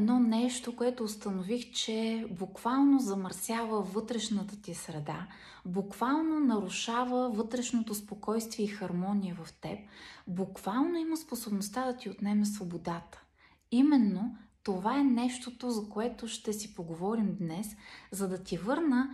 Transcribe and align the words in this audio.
едно 0.00 0.20
нещо, 0.20 0.76
което 0.76 1.04
установих, 1.04 1.72
че 1.72 2.26
буквално 2.38 2.98
замърсява 2.98 3.82
вътрешната 3.82 4.62
ти 4.62 4.74
среда, 4.74 5.26
буквално 5.66 6.40
нарушава 6.40 7.30
вътрешното 7.30 7.94
спокойствие 7.94 8.64
и 8.64 8.68
хармония 8.68 9.34
в 9.34 9.52
теб, 9.52 9.78
буквално 10.26 10.98
има 10.98 11.16
способността 11.16 11.86
да 11.86 11.96
ти 11.96 12.10
отнеме 12.10 12.46
свободата. 12.46 13.22
Именно 13.70 14.36
това 14.62 14.98
е 14.98 15.04
нещото, 15.04 15.70
за 15.70 15.88
което 15.88 16.28
ще 16.28 16.52
си 16.52 16.74
поговорим 16.74 17.36
днес, 17.40 17.76
за 18.10 18.28
да 18.28 18.42
ти 18.42 18.56
върна 18.56 19.10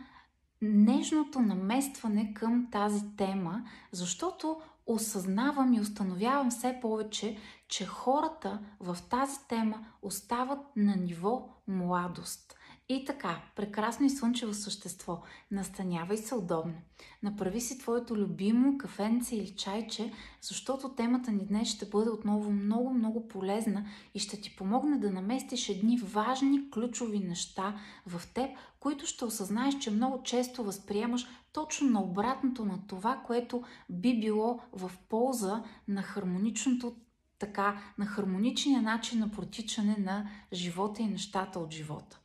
нежното 0.62 1.40
наместване 1.40 2.34
към 2.34 2.68
тази 2.72 3.16
тема, 3.16 3.64
защото 3.92 4.60
осъзнавам 4.86 5.72
и 5.72 5.80
установявам 5.80 6.50
все 6.50 6.78
повече, 6.82 7.36
че 7.68 7.86
хората 7.86 8.60
в 8.80 8.98
тази 9.10 9.38
тема 9.48 9.86
остават 10.02 10.60
на 10.76 10.96
ниво 10.96 11.48
младост. 11.68 12.56
И 12.88 13.04
така, 13.04 13.42
прекрасно 13.56 14.06
и 14.06 14.10
слънчево 14.10 14.54
същество. 14.54 15.22
Настанявай 15.50 16.16
се 16.16 16.34
удобно. 16.34 16.74
Направи 17.22 17.60
си 17.60 17.78
твоето 17.78 18.16
любимо 18.16 18.78
кафенце 18.78 19.36
или 19.36 19.54
чайче, 19.54 20.12
защото 20.40 20.94
темата 20.94 21.32
ни 21.32 21.46
днес 21.46 21.68
ще 21.68 21.86
бъде 21.86 22.10
отново 22.10 22.52
много, 22.52 22.90
много 22.90 23.28
полезна 23.28 23.86
и 24.14 24.18
ще 24.18 24.40
ти 24.40 24.56
помогне 24.56 24.98
да 24.98 25.10
наместиш 25.10 25.68
едни 25.68 25.98
важни, 25.98 26.70
ключови 26.70 27.18
неща 27.18 27.80
в 28.06 28.22
теб, 28.34 28.50
които 28.80 29.06
ще 29.06 29.24
осъзнаеш, 29.24 29.78
че 29.78 29.90
много 29.90 30.22
често 30.22 30.64
възприемаш 30.64 31.26
точно 31.52 31.90
на 31.90 32.02
обратното 32.02 32.64
на 32.64 32.86
това, 32.86 33.22
което 33.26 33.62
би 33.90 34.20
било 34.20 34.60
в 34.72 34.90
полза 35.08 35.62
на 35.88 36.02
хармоничното 36.02 36.94
така, 37.38 37.82
на 37.98 38.06
хармоничния 38.06 38.82
начин 38.82 39.18
на 39.18 39.30
протичане 39.30 39.96
на 39.98 40.30
живота 40.52 41.02
и 41.02 41.06
нещата 41.06 41.58
от 41.58 41.72
живота. 41.72 42.20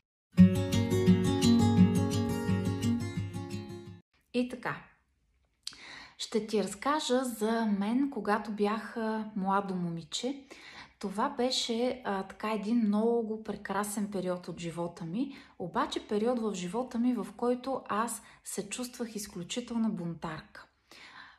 И 4.34 4.50
така, 4.50 4.76
ще 6.18 6.48
ти 6.48 6.64
разкажа 6.64 7.24
за 7.24 7.66
мен, 7.66 8.10
когато 8.10 8.52
бях 8.52 8.98
младо 9.36 9.76
момиче. 9.76 10.46
Това 11.00 11.30
беше 11.30 12.02
а, 12.06 12.24
така 12.24 12.52
един 12.52 12.78
много 12.78 13.44
прекрасен 13.44 14.12
период 14.12 14.48
от 14.48 14.60
живота 14.60 15.06
ми, 15.06 15.36
обаче 15.60 16.08
период 16.08 16.40
в 16.40 16.54
живота 16.54 17.00
ми, 17.00 17.14
в 17.14 17.28
който 17.38 17.82
аз 17.90 18.22
се 18.44 18.70
чувствах 18.70 19.16
изключителна 19.16 19.90
бунтарка. 19.90 20.71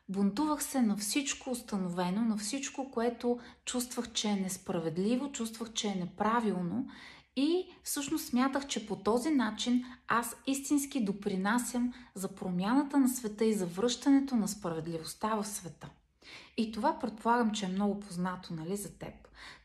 Бунтувах 0.09 0.63
се 0.63 0.81
на 0.81 0.97
всичко 0.97 1.51
установено, 1.51 2.21
на 2.21 2.37
всичко, 2.37 2.91
което 2.91 3.39
чувствах, 3.65 4.11
че 4.11 4.27
е 4.27 4.35
несправедливо, 4.35 5.31
чувствах, 5.31 5.73
че 5.73 5.87
е 5.87 5.95
неправилно 5.95 6.87
и 7.35 7.65
всъщност 7.83 8.27
смятах, 8.27 8.67
че 8.67 8.87
по 8.87 8.95
този 8.95 9.29
начин 9.29 9.85
аз 10.07 10.35
истински 10.47 11.05
допринасям 11.05 11.93
за 12.15 12.27
промяната 12.27 12.99
на 12.99 13.09
света 13.09 13.45
и 13.45 13.53
за 13.53 13.65
връщането 13.65 14.35
на 14.35 14.47
справедливостта 14.47 15.35
в 15.35 15.47
света. 15.47 15.89
И 16.57 16.71
това 16.71 16.99
предполагам, 16.99 17.51
че 17.51 17.65
е 17.65 17.69
много 17.69 17.99
познато, 17.99 18.53
нали, 18.53 18.77
за 18.77 18.97
теб. 18.97 19.13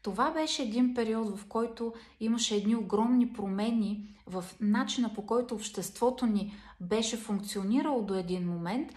Това 0.03 0.31
беше 0.31 0.63
един 0.63 0.95
период, 0.95 1.39
в 1.39 1.47
който 1.47 1.95
имаше 2.21 2.57
едни 2.57 2.77
огромни 2.77 3.33
промени 3.33 4.15
в 4.27 4.45
начина 4.61 5.15
по 5.15 5.27
който 5.27 5.55
обществото 5.55 6.27
ни 6.27 6.55
беше 6.81 7.17
функционирало 7.17 8.03
до 8.03 8.15
един 8.15 8.49
момент. 8.49 8.93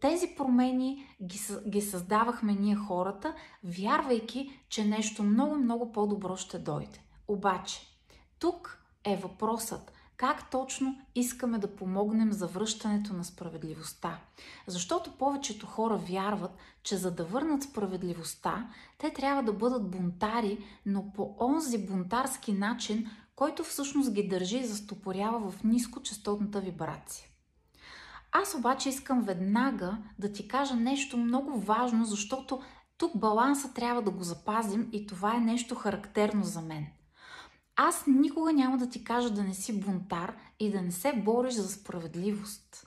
Тези 0.00 0.26
промени 0.36 1.16
ги, 1.22 1.40
ги 1.68 1.80
създавахме 1.80 2.52
ние 2.52 2.76
хората, 2.76 3.34
вярвайки, 3.64 4.60
че 4.68 4.84
нещо 4.84 5.22
много-много 5.22 5.92
по-добро 5.92 6.36
ще 6.36 6.58
дойде. 6.58 6.98
Обаче, 7.28 7.80
тук 8.38 8.84
е 9.04 9.16
въпросът 9.16 9.92
как 10.22 10.50
точно 10.50 11.00
искаме 11.14 11.58
да 11.58 11.76
помогнем 11.76 12.32
за 12.32 12.46
връщането 12.46 13.12
на 13.12 13.24
справедливостта. 13.24 14.18
Защото 14.66 15.12
повечето 15.18 15.66
хора 15.66 15.96
вярват, 15.96 16.56
че 16.82 16.96
за 16.96 17.10
да 17.10 17.24
върнат 17.24 17.62
справедливостта, 17.62 18.70
те 18.98 19.12
трябва 19.12 19.42
да 19.42 19.52
бъдат 19.52 19.90
бунтари, 19.90 20.64
но 20.86 21.12
по 21.12 21.36
онзи 21.40 21.86
бунтарски 21.86 22.52
начин, 22.52 23.10
който 23.36 23.64
всъщност 23.64 24.12
ги 24.12 24.28
държи 24.28 24.58
и 24.58 24.66
застопорява 24.66 25.50
в 25.50 25.64
нискочастотната 25.64 26.60
вибрация. 26.60 27.28
Аз 28.32 28.54
обаче 28.54 28.88
искам 28.88 29.22
веднага 29.22 29.98
да 30.18 30.32
ти 30.32 30.48
кажа 30.48 30.76
нещо 30.76 31.16
много 31.16 31.60
важно, 31.60 32.04
защото 32.04 32.62
тук 32.98 33.18
баланса 33.18 33.74
трябва 33.74 34.02
да 34.02 34.10
го 34.10 34.22
запазим 34.22 34.88
и 34.92 35.06
това 35.06 35.36
е 35.36 35.40
нещо 35.40 35.74
характерно 35.74 36.44
за 36.44 36.60
мен– 36.60 36.86
аз 37.76 38.06
никога 38.06 38.52
няма 38.52 38.78
да 38.78 38.88
ти 38.88 39.04
кажа 39.04 39.30
да 39.30 39.44
не 39.44 39.54
си 39.54 39.80
бунтар 39.80 40.36
и 40.60 40.70
да 40.70 40.82
не 40.82 40.92
се 40.92 41.12
бориш 41.12 41.54
за 41.54 41.68
справедливост. 41.68 42.86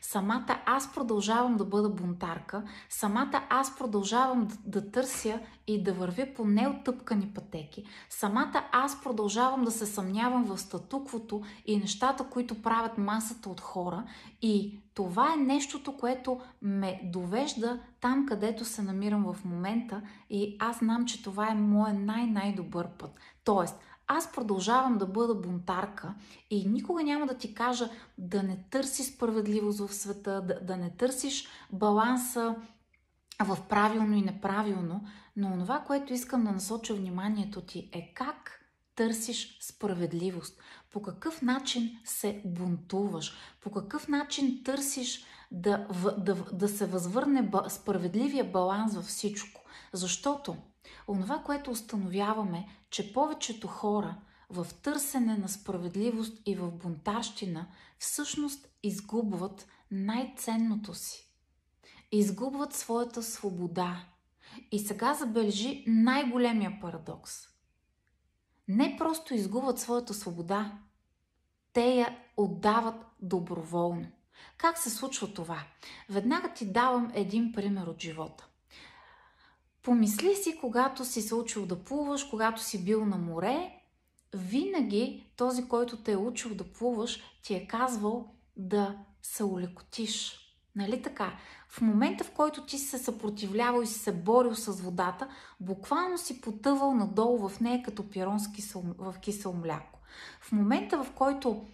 Самата 0.00 0.62
аз 0.66 0.92
продължавам 0.92 1.56
да 1.56 1.64
бъда 1.64 1.88
бунтарка, 1.88 2.62
самата 2.88 3.42
аз 3.50 3.76
продължавам 3.76 4.46
да, 4.46 4.56
да 4.64 4.90
търся 4.90 5.40
и 5.66 5.82
да 5.82 5.92
вървя 5.92 6.26
по 6.36 6.44
неотъпкани 6.44 7.26
пътеки, 7.34 7.84
самата 8.10 8.64
аз 8.72 9.02
продължавам 9.02 9.64
да 9.64 9.70
се 9.70 9.86
съмнявам 9.86 10.44
в 10.44 10.58
статуквото 10.58 11.42
и 11.66 11.78
нещата, 11.78 12.24
които 12.24 12.62
правят 12.62 12.98
масата 12.98 13.48
от 13.48 13.60
хора 13.60 14.04
и 14.42 14.80
това 14.94 15.32
е 15.32 15.36
нещото, 15.36 15.96
което 15.96 16.40
ме 16.62 17.00
довежда 17.04 17.80
там, 18.00 18.26
където 18.26 18.64
се 18.64 18.82
намирам 18.82 19.32
в 19.32 19.44
момента 19.44 20.02
и 20.30 20.56
аз 20.58 20.78
знам, 20.78 21.06
че 21.06 21.22
това 21.22 21.50
е 21.50 21.54
моят 21.54 21.98
най-най-добър 21.98 22.88
път. 22.88 23.10
Тоест, 23.44 23.76
аз 24.06 24.32
продължавам 24.32 24.98
да 24.98 25.06
бъда 25.06 25.34
бунтарка 25.34 26.14
и 26.50 26.68
никога 26.68 27.02
няма 27.02 27.26
да 27.26 27.38
ти 27.38 27.54
кажа 27.54 27.90
да 28.18 28.42
не 28.42 28.64
търси 28.70 29.04
справедливост 29.04 29.78
в 29.78 29.94
света, 29.94 30.42
да, 30.42 30.60
да 30.60 30.76
не 30.76 30.90
търсиш 30.90 31.48
баланса 31.72 32.56
в 33.44 33.58
правилно 33.68 34.16
и 34.16 34.22
неправилно, 34.22 35.04
но 35.36 35.58
това, 35.58 35.78
което 35.80 36.12
искам 36.12 36.44
да 36.44 36.52
насоча 36.52 36.94
вниманието 36.94 37.60
ти 37.60 37.90
е 37.92 38.12
как 38.14 38.60
търсиш 38.94 39.58
справедливост, 39.60 40.60
по 40.92 41.02
какъв 41.02 41.42
начин 41.42 41.98
се 42.04 42.42
бунтуваш, 42.44 43.36
по 43.60 43.70
какъв 43.70 44.08
начин 44.08 44.62
търсиш 44.64 45.24
да, 45.50 45.86
да, 46.18 46.34
да 46.34 46.68
се 46.68 46.86
възвърне 46.86 47.50
справедливия 47.68 48.44
баланс 48.44 48.94
във 48.94 49.04
всичко. 49.04 49.60
Защото 49.92 50.56
Онова, 51.08 51.42
което 51.46 51.70
установяваме, 51.70 52.68
че 52.90 53.12
повечето 53.12 53.68
хора 53.68 54.16
в 54.50 54.66
търсене 54.82 55.36
на 55.36 55.48
справедливост 55.48 56.42
и 56.46 56.54
в 56.54 56.70
бунтарщина 56.70 57.66
всъщност 57.98 58.68
изгубват 58.82 59.66
най-ценното 59.90 60.94
си. 60.94 61.32
Изгубват 62.12 62.72
своята 62.72 63.22
свобода. 63.22 64.04
И 64.72 64.78
сега 64.78 65.14
забележи 65.14 65.84
най-големия 65.86 66.78
парадокс. 66.80 67.32
Не 68.68 68.96
просто 68.98 69.34
изгубват 69.34 69.78
своята 69.78 70.14
свобода, 70.14 70.78
те 71.72 71.94
я 71.94 72.18
отдават 72.36 73.06
доброволно. 73.20 74.06
Как 74.56 74.78
се 74.78 74.90
случва 74.90 75.34
това? 75.34 75.64
Веднага 76.10 76.52
ти 76.52 76.72
давам 76.72 77.10
един 77.14 77.52
пример 77.52 77.86
от 77.86 78.02
живота. 78.02 78.48
Помисли 79.86 80.34
си, 80.34 80.58
когато 80.60 81.04
си 81.04 81.22
се 81.22 81.34
учил 81.34 81.66
да 81.66 81.84
плуваш, 81.84 82.24
когато 82.24 82.62
си 82.62 82.84
бил 82.84 83.06
на 83.06 83.16
море, 83.16 83.72
винаги 84.34 85.26
този, 85.36 85.68
който 85.68 85.96
те 85.96 86.12
е 86.12 86.16
учил 86.16 86.54
да 86.54 86.72
плуваш, 86.72 87.20
ти 87.42 87.54
е 87.54 87.66
казвал 87.66 88.34
да 88.56 88.98
се 89.22 89.44
улекотиш. 89.44 90.38
Нали 90.76 91.02
така? 91.02 91.38
В 91.68 91.80
момента, 91.80 92.24
в 92.24 92.30
който 92.30 92.66
ти 92.66 92.78
се 92.78 92.98
съпротивлявал 92.98 93.82
и 93.82 93.86
си 93.86 93.98
се 93.98 94.12
борил 94.12 94.54
с 94.54 94.72
водата, 94.80 95.28
буквално 95.60 96.18
си 96.18 96.40
потъвал 96.40 96.94
надолу 96.94 97.48
в 97.48 97.60
нея 97.60 97.82
като 97.82 98.10
пирон 98.10 98.38
в 98.98 99.14
кисело 99.20 99.54
мляко. 99.54 100.00
В 100.40 100.52
момента, 100.52 101.04
в 101.04 101.12
който 101.12 101.66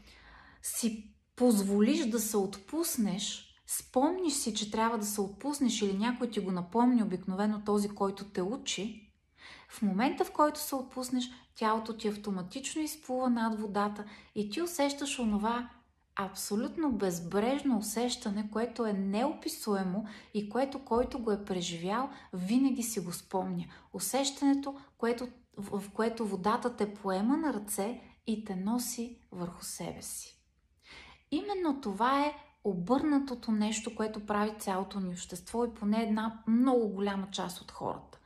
си 0.62 1.14
позволиш 1.36 2.06
да 2.06 2.20
се 2.20 2.36
отпуснеш, 2.36 3.51
спомниш 3.78 4.32
си, 4.34 4.54
че 4.54 4.70
трябва 4.70 4.98
да 4.98 5.06
се 5.06 5.20
отпуснеш 5.20 5.82
или 5.82 5.98
някой 5.98 6.30
ти 6.30 6.40
го 6.40 6.50
напомни, 6.50 7.02
обикновено 7.02 7.62
този, 7.64 7.88
който 7.88 8.24
те 8.24 8.42
учи, 8.42 9.12
в 9.68 9.82
момента, 9.82 10.24
в 10.24 10.32
който 10.32 10.60
се 10.60 10.74
отпуснеш, 10.74 11.30
тялото 11.54 11.96
ти 11.96 12.08
автоматично 12.08 12.82
изплува 12.82 13.30
над 13.30 13.60
водата 13.60 14.04
и 14.34 14.50
ти 14.50 14.62
усещаш 14.62 15.18
онова 15.18 15.70
абсолютно 16.16 16.92
безбрежно 16.92 17.78
усещане, 17.78 18.50
което 18.50 18.86
е 18.86 18.92
неописуемо 18.92 20.06
и 20.34 20.48
което, 20.48 20.84
който 20.84 21.18
го 21.18 21.32
е 21.32 21.44
преживял, 21.44 22.10
винаги 22.32 22.82
си 22.82 23.00
го 23.00 23.12
спомня. 23.12 23.64
Усещането, 23.92 24.74
което, 24.98 25.28
в 25.56 25.90
което 25.92 26.26
водата 26.26 26.76
те 26.76 26.94
поема 26.94 27.36
на 27.36 27.52
ръце 27.52 28.00
и 28.26 28.44
те 28.44 28.56
носи 28.56 29.18
върху 29.32 29.64
себе 29.64 30.02
си. 30.02 30.38
Именно 31.30 31.80
това 31.80 32.26
е 32.26 32.34
обърнатото 32.64 33.52
нещо, 33.52 33.94
което 33.94 34.26
прави 34.26 34.54
цялото 34.58 35.00
ни 35.00 35.08
общество 35.08 35.64
и 35.64 35.74
поне 35.74 36.02
една 36.02 36.42
много 36.46 36.88
голяма 36.88 37.30
част 37.30 37.60
от 37.60 37.70
хората. 37.70 38.18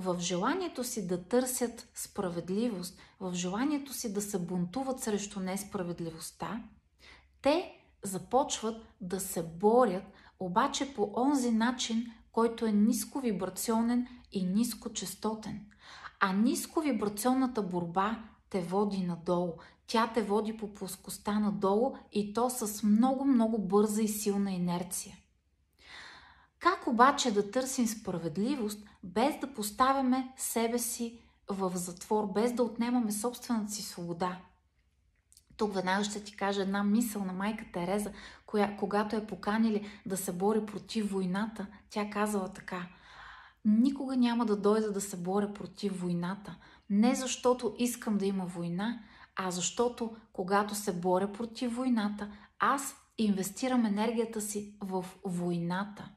в 0.00 0.16
желанието 0.20 0.84
си 0.84 1.06
да 1.06 1.24
търсят 1.24 1.88
справедливост, 1.94 2.98
в 3.20 3.34
желанието 3.34 3.92
си 3.92 4.12
да 4.12 4.22
се 4.22 4.38
бунтуват 4.38 5.00
срещу 5.00 5.40
несправедливостта, 5.40 6.62
те 7.42 7.72
започват 8.02 8.86
да 9.00 9.20
се 9.20 9.42
борят, 9.42 10.04
обаче 10.40 10.94
по 10.94 11.12
онзи 11.16 11.50
начин, 11.50 12.12
който 12.32 12.66
е 12.66 12.72
нисковибрационен 12.72 14.06
и 14.32 14.46
нискочастотен. 14.46 15.60
А 16.20 16.32
нисковибрационната 16.32 17.62
борба 17.62 18.24
те 18.50 18.60
води 18.60 19.06
надолу. 19.06 19.52
Тя 19.86 20.10
те 20.14 20.22
води 20.22 20.56
по 20.56 20.74
плоскостта 20.74 21.38
надолу 21.38 21.96
и 22.12 22.32
то 22.32 22.50
с 22.50 22.82
много-много 22.82 23.58
бърза 23.58 24.02
и 24.02 24.08
силна 24.08 24.52
инерция. 24.52 25.16
Как 26.58 26.86
обаче 26.86 27.34
да 27.34 27.50
търсим 27.50 27.86
справедливост, 27.86 28.86
без 29.02 29.38
да 29.40 29.54
поставяме 29.54 30.32
себе 30.36 30.78
си 30.78 31.20
в 31.48 31.72
затвор, 31.74 32.32
без 32.32 32.52
да 32.52 32.62
отнемаме 32.62 33.12
собствената 33.12 33.72
си 33.72 33.82
свобода? 33.82 34.38
Тук 35.56 35.74
веднага 35.74 36.04
ще 36.04 36.24
ти 36.24 36.36
кажа 36.36 36.62
една 36.62 36.84
мисъл 36.84 37.24
на 37.24 37.32
майка 37.32 37.64
Тереза, 37.72 38.12
коя, 38.46 38.76
когато 38.76 39.16
е 39.16 39.26
поканили 39.26 39.88
да 40.06 40.16
се 40.16 40.32
бори 40.32 40.66
против 40.66 41.10
войната, 41.10 41.66
тя 41.90 42.10
казала 42.10 42.52
така. 42.52 42.86
Никога 43.64 44.16
няма 44.16 44.46
да 44.46 44.56
дойда 44.56 44.92
да 44.92 45.00
се 45.00 45.16
боря 45.16 45.54
против 45.54 46.00
войната. 46.00 46.56
Не 46.90 47.14
защото 47.14 47.74
искам 47.78 48.18
да 48.18 48.26
има 48.26 48.46
война, 48.46 49.02
а 49.36 49.50
защото 49.50 50.16
когато 50.32 50.74
се 50.74 51.00
боря 51.00 51.32
против 51.32 51.76
войната, 51.76 52.32
аз 52.58 52.96
инвестирам 53.18 53.86
енергията 53.86 54.40
си 54.40 54.74
в 54.80 55.04
войната. 55.24 56.08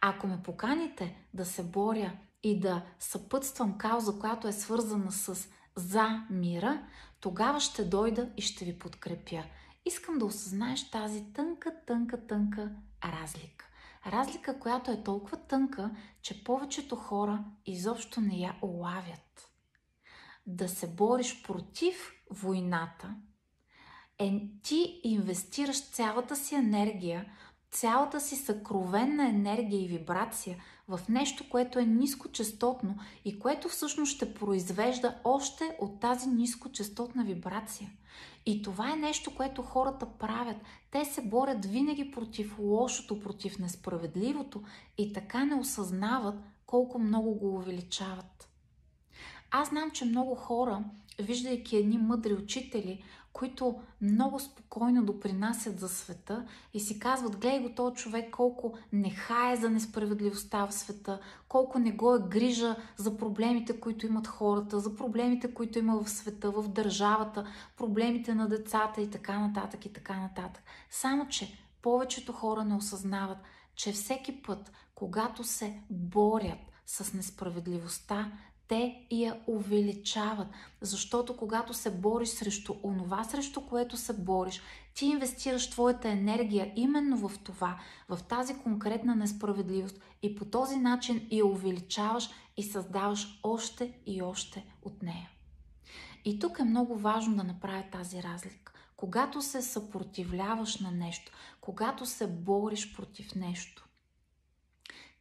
Ако 0.00 0.26
ме 0.26 0.42
поканите 0.42 1.16
да 1.34 1.44
се 1.44 1.62
боря 1.62 2.12
и 2.42 2.60
да 2.60 2.82
съпътствам 2.98 3.78
кауза, 3.78 4.18
която 4.18 4.48
е 4.48 4.52
свързана 4.52 5.12
с 5.12 5.48
за 5.76 6.26
мира, 6.30 6.82
тогава 7.20 7.60
ще 7.60 7.84
дойда 7.84 8.28
и 8.36 8.42
ще 8.42 8.64
ви 8.64 8.78
подкрепя. 8.78 9.44
Искам 9.86 10.18
да 10.18 10.24
осъзнаеш 10.24 10.90
тази 10.90 11.32
тънка, 11.32 11.72
тънка, 11.86 12.26
тънка 12.26 12.72
разлика. 13.04 13.66
Разлика, 14.06 14.60
която 14.60 14.90
е 14.90 15.02
толкова 15.02 15.36
тънка, 15.36 15.90
че 16.22 16.44
повечето 16.44 16.96
хора 16.96 17.44
изобщо 17.66 18.20
не 18.20 18.34
я 18.34 18.56
улавят. 18.62 19.29
Да 20.52 20.68
се 20.68 20.86
бориш 20.86 21.42
против 21.42 22.12
войната, 22.30 23.14
е 24.18 24.42
ти 24.62 25.00
инвестираш 25.04 25.90
цялата 25.90 26.36
си 26.36 26.54
енергия, 26.54 27.24
цялата 27.70 28.20
си 28.20 28.36
съкровенна 28.36 29.28
енергия 29.28 29.84
и 29.84 29.88
вибрация 29.88 30.56
в 30.88 31.00
нещо, 31.08 31.48
което 31.48 31.78
е 31.78 31.84
нискочастотно 31.84 32.98
и 33.24 33.38
което 33.38 33.68
всъщност 33.68 34.12
ще 34.12 34.34
произвежда 34.34 35.18
още 35.24 35.76
от 35.80 36.00
тази 36.00 36.28
нискочастотна 36.28 37.24
вибрация. 37.24 37.90
И 38.46 38.62
това 38.62 38.92
е 38.92 38.96
нещо, 38.96 39.34
което 39.34 39.62
хората 39.62 40.06
правят. 40.18 40.56
Те 40.90 41.04
се 41.04 41.22
борят 41.22 41.66
винаги 41.66 42.10
против 42.10 42.58
лошото, 42.58 43.20
против 43.20 43.58
несправедливото 43.58 44.62
и 44.98 45.12
така 45.12 45.44
не 45.44 45.54
осъзнават 45.54 46.34
колко 46.66 46.98
много 46.98 47.34
го 47.34 47.54
увеличават. 47.54 48.49
Аз 49.50 49.68
знам, 49.68 49.90
че 49.90 50.04
много 50.04 50.34
хора, 50.34 50.84
виждайки 51.18 51.76
едни 51.76 51.98
мъдри 51.98 52.34
учители, 52.34 53.04
които 53.32 53.80
много 54.00 54.40
спокойно 54.40 55.04
допринасят 55.04 55.80
за 55.80 55.88
света 55.88 56.46
и 56.74 56.80
си 56.80 56.98
казват, 56.98 57.36
гледай 57.36 57.60
го 57.60 57.74
този 57.74 57.94
човек 57.94 58.30
колко 58.30 58.78
не 58.92 59.10
хае 59.10 59.56
за 59.56 59.70
несправедливостта 59.70 60.66
в 60.66 60.74
света, 60.74 61.20
колко 61.48 61.78
не 61.78 61.92
го 61.92 62.14
е 62.14 62.28
грижа 62.28 62.76
за 62.96 63.16
проблемите, 63.16 63.80
които 63.80 64.06
имат 64.06 64.26
хората, 64.26 64.80
за 64.80 64.96
проблемите, 64.96 65.54
които 65.54 65.78
има 65.78 66.04
в 66.04 66.10
света, 66.10 66.50
в 66.50 66.68
държавата, 66.68 67.46
проблемите 67.76 68.34
на 68.34 68.48
децата 68.48 69.00
и 69.00 69.10
така 69.10 69.38
нататък 69.38 69.86
и 69.86 69.92
така 69.92 70.20
нататък. 70.20 70.62
Само, 70.90 71.28
че 71.28 71.58
повечето 71.82 72.32
хора 72.32 72.64
не 72.64 72.74
осъзнават, 72.74 73.38
че 73.74 73.92
всеки 73.92 74.42
път, 74.42 74.72
когато 74.94 75.44
се 75.44 75.80
борят 75.90 76.58
с 76.86 77.14
несправедливостта, 77.14 78.32
те 78.70 79.06
я 79.10 79.40
увеличават. 79.46 80.48
Защото 80.80 81.36
когато 81.36 81.74
се 81.74 81.90
бориш 81.90 82.28
срещу 82.28 82.74
онова, 82.82 83.24
срещу 83.24 83.60
което 83.66 83.96
се 83.96 84.12
бориш, 84.12 84.60
ти 84.94 85.06
инвестираш 85.06 85.70
твоята 85.70 86.08
енергия 86.08 86.72
именно 86.76 87.28
в 87.28 87.38
това, 87.38 87.80
в 88.08 88.18
тази 88.22 88.58
конкретна 88.58 89.16
несправедливост 89.16 90.00
и 90.22 90.34
по 90.34 90.44
този 90.44 90.76
начин 90.76 91.28
я 91.30 91.46
увеличаваш 91.46 92.30
и 92.56 92.62
създаваш 92.62 93.40
още 93.42 93.92
и 94.06 94.22
още 94.22 94.64
от 94.82 95.02
нея. 95.02 95.30
И 96.24 96.38
тук 96.38 96.58
е 96.58 96.64
много 96.64 96.98
важно 96.98 97.36
да 97.36 97.44
направя 97.44 97.84
тази 97.92 98.22
разлика. 98.22 98.72
Когато 98.96 99.42
се 99.42 99.62
съпротивляваш 99.62 100.78
на 100.78 100.90
нещо, 100.90 101.32
когато 101.60 102.06
се 102.06 102.26
бориш 102.26 102.96
против 102.96 103.34
нещо, 103.34 103.88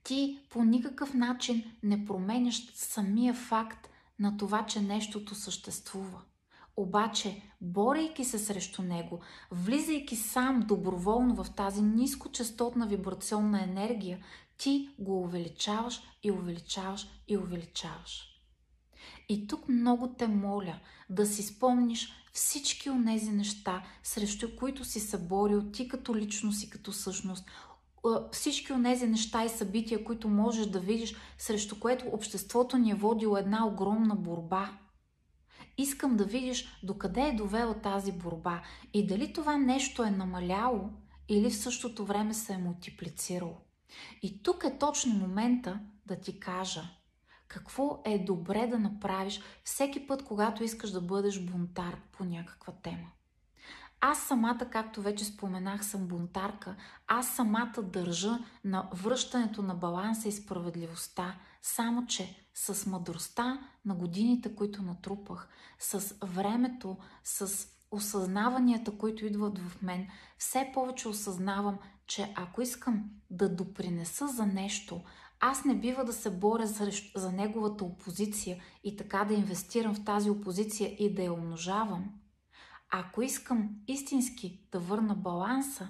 ти 0.10 0.40
по 0.50 0.64
никакъв 0.64 1.14
начин 1.14 1.64
не 1.84 2.06
променяш 2.06 2.72
самия 2.76 3.34
факт 3.34 3.90
на 4.20 4.38
това, 4.38 4.66
че 4.66 4.82
нещото 4.82 5.36
съществува. 5.36 6.22
Обаче, 6.78 7.42
борейки 7.62 8.26
се 8.26 8.40
срещу 8.40 8.82
него, 8.82 9.20
влизайки 9.52 10.16
сам 10.16 10.66
доброволно 10.68 11.44
в 11.44 11.56
тази 11.56 11.82
нискочастотна 11.82 12.88
вибрационна 12.88 13.64
енергия, 13.64 14.20
ти 14.58 14.90
го 15.00 15.22
увеличаваш 15.22 16.02
и 16.24 16.32
увеличаваш 16.32 17.08
и 17.28 17.38
увеличаваш. 17.38 18.30
И 19.30 19.48
тук 19.48 19.68
много 19.68 20.08
те 20.08 20.28
моля 20.28 20.80
да 21.10 21.26
си 21.26 21.44
спомниш 21.44 22.14
всички 22.34 22.90
от 22.90 23.06
тези 23.06 23.32
неща, 23.32 23.84
срещу 24.04 24.56
които 24.56 24.86
си 24.86 25.00
се 25.00 25.18
борил 25.18 25.72
ти 25.72 25.88
като 25.88 26.16
личност 26.16 26.64
и 26.64 26.70
като 26.70 26.92
същност, 26.92 27.46
всички 28.31 28.74
от 28.74 28.84
тези 28.84 29.07
неща 29.07 29.46
и 29.46 29.50
събития, 29.50 30.04
които 30.04 30.28
можеш 30.28 30.66
да 30.66 30.80
видиш, 30.80 31.16
срещу 31.38 31.80
което 31.80 32.06
обществото 32.07 32.78
ни 32.78 32.92
е 32.92 32.96
водило 32.96 33.38
една 33.38 33.68
огромна 33.68 34.16
борба. 34.16 34.78
Искам 35.78 36.18
да 36.18 36.25
видиш 36.25 36.80
докъде 36.84 37.22
е 37.22 37.36
довела 37.36 37.74
тази 37.74 38.12
борба 38.12 38.62
и 38.94 39.07
дали 39.07 39.34
това 39.34 39.57
нещо 39.57 40.04
е 40.04 40.12
намаляло 40.12 40.90
или 41.30 41.50
в 41.50 41.57
същото 41.57 42.06
време 42.06 42.34
се 42.34 42.54
е 42.54 42.57
мултиплицирало. 42.57 43.57
И 44.22 44.44
тук 44.44 44.63
е 44.63 44.78
точно 44.78 45.13
момента 45.13 45.80
да 46.06 46.19
ти 46.19 46.40
кажа 46.40 46.84
какво 47.48 48.01
е 48.06 48.19
добре 48.19 48.68
да 48.68 48.80
направиш 48.80 49.42
всеки 49.63 50.07
път, 50.07 50.24
когато 50.24 50.63
искаш 50.63 50.92
да 50.92 51.01
бъдеш 51.01 51.39
бунтар 51.39 52.01
по 52.12 52.24
някаква 52.24 52.74
тема. 52.74 53.12
Аз 54.01 54.20
самата, 54.20 54.68
както 54.72 55.01
вече 55.01 55.25
споменах, 55.25 55.86
съм 55.86 56.08
бунтарка. 56.08 56.75
Аз 57.08 57.36
самата 57.36 57.82
държа 57.84 58.39
на 58.63 58.89
връщането 58.94 59.62
на 59.62 59.75
баланса 59.75 60.27
и 60.27 60.32
справедливостта, 60.32 61.36
само 61.62 62.06
че 62.06 62.46
с 62.53 62.86
мъдростта 62.86 63.60
на 63.86 63.96
годините, 63.96 64.56
които 64.56 64.82
натрупах, 64.82 65.50
с 65.79 66.15
времето, 66.24 66.98
с 67.24 67.68
осъзнаванията, 67.91 68.98
които 68.98 69.25
идват 69.25 69.60
в 69.60 69.82
мен, 69.82 70.08
все 70.38 70.72
повече 70.74 71.08
осъзнавам, 71.08 71.77
че 72.08 72.34
ако 72.36 72.62
искам 72.62 73.10
да 73.29 73.56
допринеса 73.56 74.27
за 74.27 74.46
нещо, 74.46 75.01
аз 75.39 75.65
не 75.65 75.75
бива 75.75 76.06
да 76.06 76.13
се 76.13 76.29
боря 76.29 76.68
за, 76.68 76.91
за 77.15 77.32
неговата 77.32 77.86
опозиция 77.86 78.58
и 78.84 78.96
така 78.96 79.25
да 79.25 79.34
инвестирам 79.34 79.96
в 79.96 80.03
тази 80.06 80.29
опозиция 80.29 80.96
и 81.00 81.13
да 81.13 81.24
я 81.24 81.34
умножавам– 81.34 82.13
ако 82.89 83.22
искам 83.22 83.69
истински 83.88 84.60
да 84.72 84.79
върна 84.79 85.15
баланса, 85.15 85.89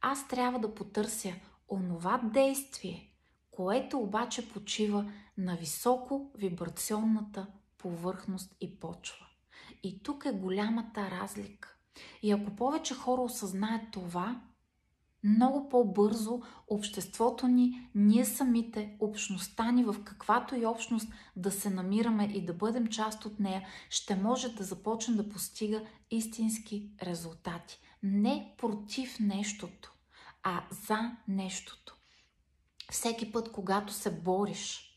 аз 0.00 0.28
трябва 0.28 0.58
да 0.58 0.74
потърся 0.74 1.32
онова 1.68 2.18
действие, 2.18 3.12
което 3.50 3.98
обаче 3.98 4.48
почива 4.52 5.12
на 5.38 5.56
високо 5.56 6.30
вибрационната 6.34 7.46
повърхност 7.78 8.56
и 8.60 8.80
почва. 8.80 9.26
И 9.82 10.02
тук 10.02 10.24
е 10.24 10.32
голямата 10.32 11.10
разлика. 11.10 11.76
И 12.22 12.32
ако 12.32 12.56
повече 12.56 12.94
хора 12.94 13.22
осъзнаят 13.22 13.82
това, 13.92 14.40
много 15.24 15.68
по-бързо 15.68 16.42
обществото 16.68 17.48
ни, 17.48 17.88
ние 17.94 18.24
самите, 18.24 18.96
общността 19.00 19.72
ни, 19.72 19.84
в 19.84 19.96
каквато 20.04 20.54
и 20.54 20.66
общност 20.66 21.12
да 21.36 21.50
се 21.50 21.70
намираме 21.70 22.24
и 22.24 22.44
да 22.44 22.54
бъдем 22.54 22.86
част 22.86 23.24
от 23.24 23.40
нея, 23.40 23.66
ще 23.90 24.16
може 24.16 24.48
да 24.48 24.64
започне 24.64 25.14
да 25.14 25.28
постига 25.28 25.82
истински 26.10 26.90
резултати. 27.02 27.80
Не 28.02 28.54
против 28.58 29.20
нещото, 29.20 29.92
а 30.42 30.62
за 30.88 31.16
нещото. 31.28 31.96
Всеки 32.90 33.32
път, 33.32 33.52
когато 33.52 33.92
се 33.92 34.20
бориш, 34.20 34.96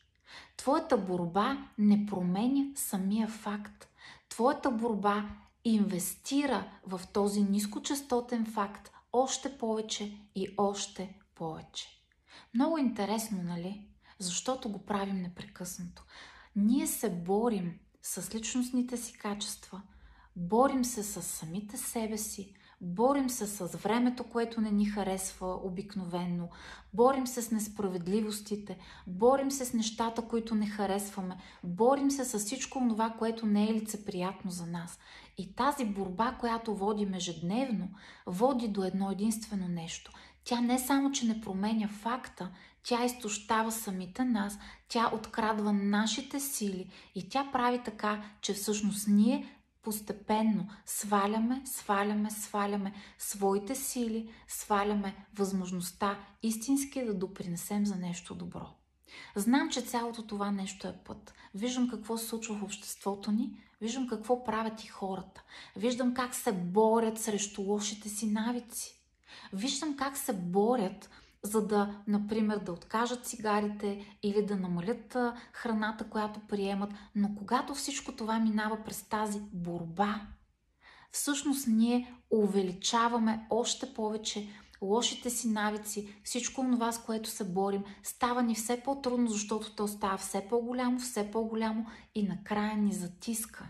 твоята 0.57 0.97
борба 0.97 1.67
не 1.77 2.05
променя 2.05 2.65
самия 2.75 3.27
факт. 3.27 3.87
Твоята 4.29 4.71
борба 4.71 5.29
инвестира 5.65 6.71
в 6.87 7.01
този 7.13 7.43
нискочастотен 7.43 8.45
факт 8.45 8.91
още 9.13 9.57
повече 9.57 10.17
и 10.35 10.49
още 10.57 11.19
повече. 11.35 11.87
Много 12.53 12.77
интересно, 12.77 13.43
нали? 13.43 13.87
Защото 14.19 14.69
го 14.69 14.85
правим 14.85 15.21
непрекъснато. 15.21 16.03
Ние 16.55 16.87
се 16.87 17.09
борим 17.09 17.79
с 18.01 18.35
личностните 18.35 18.97
си 18.97 19.13
качества, 19.13 19.81
борим 20.35 20.85
се 20.85 21.03
с 21.03 21.21
самите 21.21 21.77
себе 21.77 22.17
си, 22.17 22.55
борим 22.83 23.29
се 23.29 23.47
с 23.47 23.67
времето, 23.67 24.23
което 24.23 24.61
не 24.61 24.71
ни 24.71 24.85
харесва 24.85 25.59
обикновенно, 25.63 26.49
борим 26.93 27.27
се 27.27 27.41
с 27.41 27.51
несправедливостите, 27.51 28.77
борим 29.07 29.51
се 29.51 29.65
с 29.65 29.73
нещата, 29.73 30.21
които 30.21 30.55
не 30.55 30.67
харесваме, 30.67 31.37
борим 31.63 32.11
се 32.11 32.25
с 32.25 32.39
всичко 32.39 32.85
това, 32.89 33.09
което 33.09 33.45
не 33.45 33.69
е 33.69 33.73
лицеприятно 33.73 34.51
за 34.51 34.65
нас. 34.65 34.99
И 35.37 35.55
тази 35.55 35.85
борба, 35.85 36.35
която 36.39 36.75
водим 36.75 37.13
ежедневно, 37.13 37.89
води 38.25 38.67
до 38.67 38.83
едно 38.83 39.11
единствено 39.11 39.67
нещо. 39.67 40.11
Тя 40.43 40.61
не 40.61 40.79
само, 40.79 41.11
че 41.11 41.25
не 41.25 41.41
променя 41.41 41.87
факта, 41.87 42.49
тя 42.83 43.05
изтощава 43.05 43.71
самите 43.71 44.23
нас, 44.23 44.59
тя 44.87 45.11
открадва 45.13 45.73
нашите 45.73 46.39
сили 46.39 46.89
и 47.15 47.29
тя 47.29 47.49
прави 47.51 47.81
така, 47.85 48.23
че 48.41 48.53
всъщност 48.53 49.07
ние 49.07 49.62
постепенно 49.83 50.69
сваляме, 50.85 51.61
сваляме, 51.65 52.31
сваляме 52.31 52.93
своите 53.17 53.75
сили, 53.75 54.29
сваляме 54.47 55.15
възможността 55.35 56.19
истински 56.43 57.05
да 57.05 57.13
допринесем 57.13 57.85
за 57.85 57.95
нещо 57.95 58.35
добро. 58.35 58.67
Знам, 59.35 59.69
че 59.69 59.81
цялото 59.81 60.27
това 60.27 60.51
нещо 60.51 60.87
е 60.87 60.99
път. 61.05 61.33
Виждам 61.55 61.89
какво 61.89 62.17
се 62.17 62.27
случва 62.27 62.55
в 62.55 62.63
обществото 62.63 63.31
ни, 63.31 63.63
виждам 63.81 64.07
какво 64.07 64.43
правят 64.43 64.83
и 64.83 64.87
хората. 64.87 65.43
Виждам 65.75 66.13
как 66.13 66.35
се 66.35 66.51
борят 66.51 67.19
срещу 67.19 67.61
лошите 67.61 68.09
си 68.09 68.25
навици. 68.25 68.99
Виждам 69.53 69.97
как 69.97 70.17
се 70.17 70.33
борят 70.33 71.09
за 71.43 71.67
да, 71.67 72.01
например, 72.07 72.57
да 72.57 72.71
откажат 72.71 73.25
цигарите 73.25 74.17
или 74.23 74.45
да 74.45 74.55
намалят 74.55 75.17
храната, 75.53 76.09
която 76.09 76.39
приемат. 76.39 76.91
Но 77.15 77.35
когато 77.35 77.75
всичко 77.75 78.11
това 78.11 78.39
минава 78.39 78.83
през 78.85 79.03
тази 79.03 79.39
борба, 79.53 80.21
всъщност 81.11 81.67
ние 81.67 82.13
увеличаваме 82.31 83.47
още 83.49 83.93
повече 83.93 84.49
лошите 84.81 85.29
си 85.29 85.47
навици, 85.47 86.15
всичко 86.23 86.65
това, 86.71 86.91
с 86.91 87.03
което 87.03 87.29
се 87.29 87.43
борим, 87.43 87.83
става 88.03 88.43
ни 88.43 88.55
все 88.55 88.81
по-трудно, 88.81 89.29
защото 89.29 89.75
то 89.75 89.87
става 89.87 90.17
все 90.17 90.47
по-голямо, 90.49 90.99
все 90.99 91.31
по-голямо 91.31 91.85
и 92.15 92.27
накрая 92.27 92.77
ни 92.77 92.93
затиска. 92.93 93.67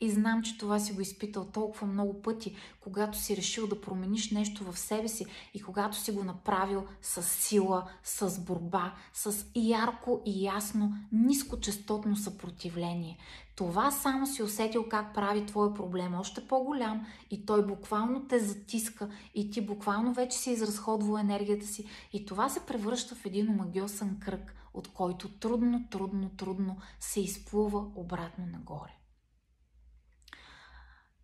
И 0.00 0.10
знам, 0.10 0.42
че 0.42 0.58
това 0.58 0.78
си 0.78 0.92
го 0.92 1.00
изпитал 1.00 1.44
толкова 1.44 1.86
много 1.86 2.22
пъти, 2.22 2.56
когато 2.80 3.18
си 3.18 3.36
решил 3.36 3.66
да 3.66 3.80
промениш 3.80 4.30
нещо 4.30 4.72
в 4.72 4.78
себе 4.78 5.08
си 5.08 5.26
и 5.54 5.62
когато 5.62 5.96
си 5.96 6.12
го 6.12 6.24
направил 6.24 6.86
с 7.02 7.22
сила, 7.22 7.90
с 8.04 8.40
борба, 8.40 8.94
с 9.14 9.46
ярко 9.54 10.22
и 10.26 10.44
ясно, 10.44 10.92
нискочастотно 11.12 12.16
съпротивление. 12.16 13.18
Това 13.56 13.90
само 13.90 14.26
си 14.26 14.42
усетил 14.42 14.88
как 14.88 15.14
прави 15.14 15.46
твой 15.46 15.74
проблем 15.74 16.14
още 16.14 16.46
по-голям 16.46 17.06
и 17.30 17.46
той 17.46 17.66
буквално 17.66 18.26
те 18.28 18.38
затиска 18.38 19.10
и 19.34 19.50
ти 19.50 19.60
буквално 19.60 20.12
вече 20.14 20.38
си 20.38 20.50
изразходвал 20.50 21.18
енергията 21.18 21.66
си 21.66 21.84
и 22.12 22.26
това 22.26 22.48
се 22.48 22.60
превръща 22.60 23.14
в 23.14 23.26
един 23.26 23.50
омагиосен 23.50 24.20
кръг, 24.20 24.54
от 24.74 24.88
който 24.88 25.28
трудно, 25.28 25.88
трудно, 25.90 26.28
трудно 26.28 26.76
се 27.00 27.20
изплува 27.20 27.84
обратно 27.94 28.46
нагоре. 28.46 28.99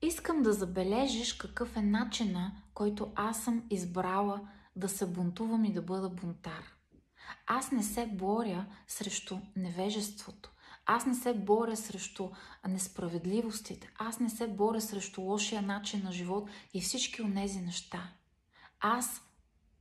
Искам 0.03 0.43
да 0.43 0.53
забележиш 0.53 1.33
какъв 1.33 1.77
е 1.77 1.83
начина, 1.83 2.53
който 2.75 3.13
аз 3.15 3.45
съм 3.45 3.63
избрала 3.71 4.49
да 4.77 4.89
се 4.89 5.07
бунтувам 5.07 5.65
и 5.65 5.73
да 5.73 5.83
бъда 5.83 6.09
бунтар. 6.09 6.77
Аз 7.47 7.73
не 7.73 7.83
се 7.83 8.07
боря 8.07 8.67
срещу 8.87 9.39
невежеството. 9.57 10.51
Аз 10.87 11.07
не 11.07 11.15
се 11.15 11.35
боря 11.35 11.77
срещу 11.77 12.31
несправедливостите. 12.69 13.91
Аз 13.99 14.21
не 14.21 14.31
се 14.31 14.49
боря 14.49 14.81
срещу 14.81 15.21
лошия 15.21 15.63
начин 15.63 16.03
на 16.05 16.13
живот 16.13 16.51
и 16.75 16.81
всички 16.81 17.23
от 17.23 17.35
тези 17.35 17.61
неща. 17.61 18.13
Аз 18.81 19.23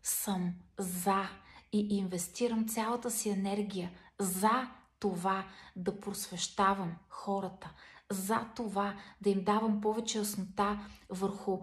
съм 0.03 0.53
за 0.79 1.29
и 1.71 1.97
инвестирам 1.97 2.67
цялата 2.67 3.11
си 3.11 3.29
енергия 3.29 3.91
за 4.19 4.67
това 4.99 5.45
да 5.75 5.99
просвещавам 5.99 6.95
хората, 7.09 7.73
за 8.11 8.45
това 8.55 8.93
да 9.21 9.29
им 9.29 9.43
давам 9.43 9.81
повече 9.81 10.17
яснота 10.17 10.79
върху 11.09 11.59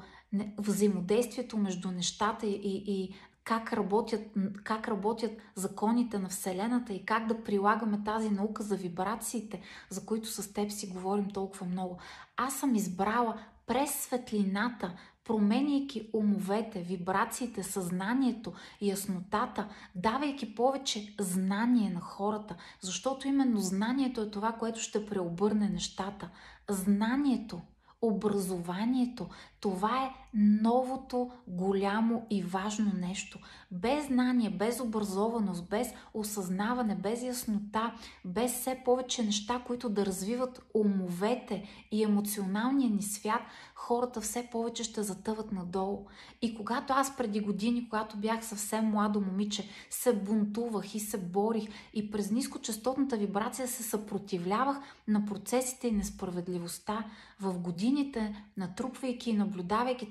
взаимодействието 0.58 1.56
между 1.56 1.90
нещата 1.90 2.46
и, 2.46 2.84
и 2.86 3.14
как 3.44 3.72
работят, 3.72 4.20
как 4.64 4.88
работят 4.88 5.32
законите 5.54 6.18
на 6.18 6.28
Вселената 6.28 6.92
и 6.92 7.04
как 7.04 7.26
да 7.26 7.44
прилагаме 7.44 8.04
тази 8.04 8.30
наука 8.30 8.62
за 8.62 8.76
вибрациите, 8.76 9.60
за 9.90 10.06
които 10.06 10.28
с 10.28 10.52
теб 10.52 10.70
си 10.70 10.86
говорим 10.86 11.30
толкова 11.30 11.66
много. 11.66 11.98
Аз 12.36 12.54
съм 12.54 12.74
избрала 12.74 13.38
през 13.66 13.90
светлината, 13.90 14.96
променяйки 15.24 16.10
умовете, 16.12 16.82
вибрациите, 16.82 17.62
съзнанието, 17.62 18.52
яснотата, 18.80 19.68
давайки 19.94 20.54
повече 20.54 21.14
знание 21.20 21.90
на 21.90 22.00
хората, 22.00 22.56
защото 22.80 23.28
именно 23.28 23.60
знанието 23.60 24.20
е 24.22 24.30
това, 24.30 24.52
което 24.52 24.80
ще 24.80 25.06
преобърне 25.06 25.68
нещата. 25.68 26.30
Знанието 26.70 27.60
образованието. 28.02 29.28
Това 29.62 30.04
е 30.04 30.10
новото 30.34 31.30
голямо 31.48 32.26
и 32.30 32.42
важно 32.42 32.92
нещо. 32.94 33.38
Без 33.70 34.06
знание, 34.06 34.50
без 34.50 34.80
образованост, 34.80 35.68
без 35.68 35.88
осъзнаване, 36.14 36.94
без 36.94 37.22
яснота, 37.22 37.94
без 38.24 38.52
все 38.52 38.82
повече 38.84 39.22
неща, 39.22 39.62
които 39.66 39.88
да 39.88 40.06
развиват 40.06 40.62
умовете 40.74 41.68
и 41.90 42.02
емоционалния 42.02 42.90
ни 42.90 43.02
свят, 43.02 43.40
хората 43.74 44.20
все 44.20 44.48
повече 44.52 44.84
ще 44.84 45.02
затъват 45.02 45.52
надолу. 45.52 46.06
И 46.42 46.54
когато 46.54 46.92
аз 46.92 47.16
преди 47.16 47.40
години, 47.40 47.88
когато 47.88 48.16
бях 48.16 48.44
съвсем 48.44 48.84
младо 48.84 49.20
момиче, 49.20 49.68
се 49.90 50.12
бунтувах 50.12 50.94
и 50.94 51.00
се 51.00 51.18
борих 51.18 51.68
и 51.94 52.10
през 52.10 52.30
нискочастотната 52.30 53.16
вибрация 53.16 53.68
се 53.68 53.82
съпротивлявах 53.82 54.76
на 55.08 55.24
процесите 55.24 55.88
и 55.88 55.92
несправедливостта, 55.92 57.04
в 57.40 57.58
годините, 57.58 58.44
натрупвайки 58.56 59.30
и 59.30 59.32
наблюдавайки 59.32 59.51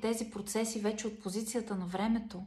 тези 0.01 0.31
процеси 0.31 0.79
вече 0.79 1.07
от 1.07 1.23
позицията 1.23 1.75
на 1.75 1.85
времето, 1.85 2.45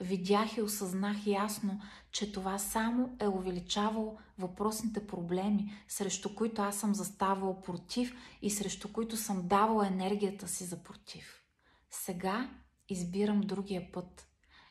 видях 0.00 0.56
и 0.56 0.62
осъзнах 0.62 1.26
ясно, 1.26 1.80
че 2.12 2.32
това 2.32 2.58
само 2.58 3.16
е 3.20 3.28
увеличавало 3.28 4.18
въпросните 4.38 5.06
проблеми, 5.06 5.72
срещу 5.88 6.34
които 6.34 6.62
аз 6.62 6.76
съм 6.76 6.94
заставал 6.94 7.60
против 7.60 8.14
и 8.42 8.50
срещу 8.50 8.92
които 8.92 9.16
съм 9.16 9.48
давала 9.48 9.86
енергията 9.86 10.48
си 10.48 10.64
за 10.64 10.82
против. 10.82 11.42
Сега 11.90 12.50
избирам 12.88 13.40
другия 13.40 13.92
път. 13.92 14.28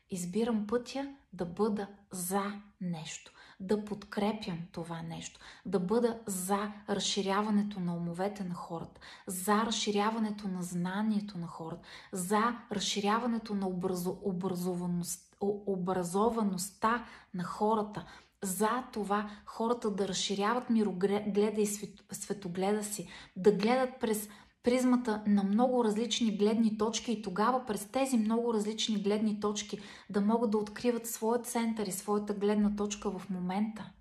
Избирам 0.09 0.67
пътя 0.67 1.15
да 1.33 1.45
бъда 1.45 1.87
за 2.11 2.61
нещо 2.81 3.33
да 3.59 3.85
подкрепям 3.85 4.59
това 4.71 5.01
нещо, 5.01 5.39
да 5.65 5.79
бъда 5.79 6.19
за 6.25 6.71
разширяването 6.89 7.79
на 7.79 7.95
умовете 7.95 8.43
на 8.43 8.53
хората, 8.53 9.01
за 9.27 9.55
разширяването 9.65 10.47
на 10.47 10.63
знанието 10.63 11.37
на 11.37 11.47
хората, 11.47 11.87
за 12.11 12.57
разширяването 12.71 13.55
на 13.55 13.67
образо, 13.67 14.17
образованост, 14.23 15.35
образоваността 15.41 17.05
на 17.33 17.43
хората, 17.43 18.05
за 18.43 18.83
това 18.93 19.29
хората 19.45 19.91
да 19.91 20.07
разширяват 20.07 20.69
мирогледа 20.69 21.61
и 21.61 21.67
светогледа 22.11 22.83
си, 22.83 23.07
да 23.35 23.51
гледат 23.51 23.99
през 23.99 24.29
призмата 24.63 25.23
на 25.27 25.43
много 25.43 25.83
различни 25.83 26.37
гледни 26.37 26.77
точки 26.77 27.11
и 27.11 27.21
тогава 27.21 27.65
през 27.65 27.85
тези 27.85 28.17
много 28.17 28.53
различни 28.53 29.03
гледни 29.03 29.39
точки 29.39 29.79
да 30.09 30.21
могат 30.21 30.51
да 30.51 30.57
откриват 30.57 31.07
своя 31.07 31.41
център 31.41 31.87
и 31.87 31.91
своята 31.91 32.33
гледна 32.33 32.75
точка 32.75 33.19
в 33.19 33.29
момента. 33.29 33.91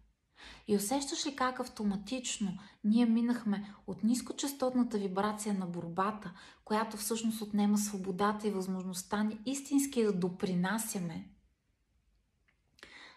И 0.69 0.76
усещаш 0.76 1.26
ли 1.26 1.37
как 1.37 1.61
автоматично 1.61 2.59
ние 2.85 3.07
минахме 3.07 3.75
от 3.87 4.04
нискочастотната 4.04 4.99
вибрация 4.99 5.54
на 5.54 5.66
борбата, 5.66 6.33
която 6.64 6.97
всъщност 6.97 7.42
отнема 7.42 7.78
свободата 7.78 8.49
и 8.49 8.50
възможността 8.50 9.23
ни 9.23 9.38
истински 9.47 10.04
да 10.04 10.12
допринасяме 10.12 11.28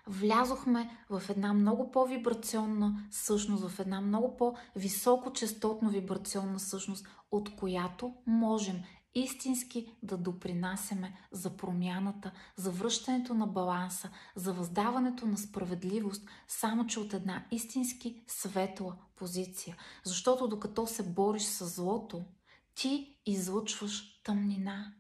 влязохме 0.08 1.06
в 1.10 1.24
една 1.30 1.54
много 1.54 1.92
по-вибрационна 1.92 3.08
същност, 3.12 3.68
в 3.68 3.80
една 3.80 4.02
много 4.02 4.38
по-високочастотно 4.38 5.90
вибрационна 5.90 6.60
същност, 6.60 7.08
от 7.32 7.56
която 7.56 8.14
можем 8.28 8.84
истински 9.16 9.98
да 10.04 10.18
допринасяме 10.18 11.18
за 11.32 11.58
промяната, 11.58 12.32
за 12.56 12.72
връщането 12.72 13.34
на 13.34 13.48
баланса, 13.48 14.10
за 14.36 14.54
въздаването 14.54 15.26
на 15.26 15.38
справедливост, 15.38 16.28
само 16.48 16.88
че 16.88 17.00
от 17.00 17.14
една 17.14 17.46
истински 17.52 18.24
светла 18.28 18.96
позиция. 19.16 19.78
Защото 20.04 20.48
докато 20.48 20.88
се 20.88 21.04
бориш 21.04 21.44
с 21.44 21.66
злото, 21.66 22.26
ти 22.76 23.18
излъчваш 23.26 24.22
тъмнина. 24.24 24.94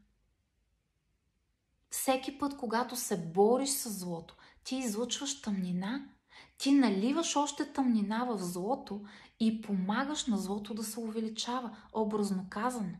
Всеки 1.89 2.37
път, 2.37 2.57
когато 2.57 2.95
се 2.95 3.31
бориш 3.31 3.69
с 3.69 3.89
злото, 3.89 4.35
ти 4.65 4.75
излъчваш 4.75 5.41
тъмнина, 5.41 6.05
Ти 6.57 6.71
наливаш 6.71 7.35
още 7.35 7.73
тъмнина 7.73 8.25
в 8.25 8.37
злото 8.37 9.01
и 9.39 9.61
помагаш 9.61 10.25
на 10.25 10.37
злото 10.37 10.73
да 10.73 10.83
се 10.83 10.99
увеличава, 10.99 11.77
образно 11.93 12.45
казано. 12.49 12.93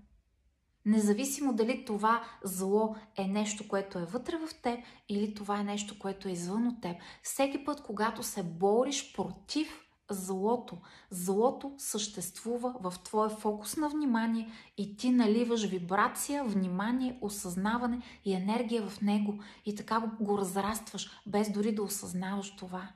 Независимо 0.85 1.53
дали 1.53 1.85
това 1.85 2.23
зло 2.43 2.95
е 3.17 3.27
нещо, 3.27 3.67
което 3.67 3.99
е 3.99 4.05
вътре 4.05 4.37
в 4.37 4.61
теб 4.61 4.79
или 5.09 5.33
това 5.33 5.59
е 5.59 5.63
нещо, 5.63 5.99
което 5.99 6.27
е 6.27 6.31
извън 6.31 6.67
от 6.67 6.81
теб. 6.81 6.97
Всеки 7.23 7.65
път, 7.65 7.83
когато 7.83 8.23
се 8.23 8.43
бориш 8.43 9.13
против 9.15 9.84
злото, 10.09 10.77
злото 11.09 11.73
съществува 11.77 12.75
в 12.81 12.93
твоя 13.03 13.29
фокус 13.29 13.77
на 13.77 13.89
внимание 13.89 14.51
и 14.77 14.97
ти 14.97 15.11
наливаш 15.11 15.65
вибрация, 15.65 16.43
внимание, 16.43 17.19
осъзнаване 17.21 18.01
и 18.25 18.33
енергия 18.33 18.89
в 18.89 19.01
него 19.01 19.39
и 19.65 19.75
така 19.75 19.99
го, 19.99 20.37
разрастваш, 20.37 21.21
без 21.25 21.51
дори 21.51 21.75
да 21.75 21.83
осъзнаваш 21.83 22.55
това. 22.55 22.89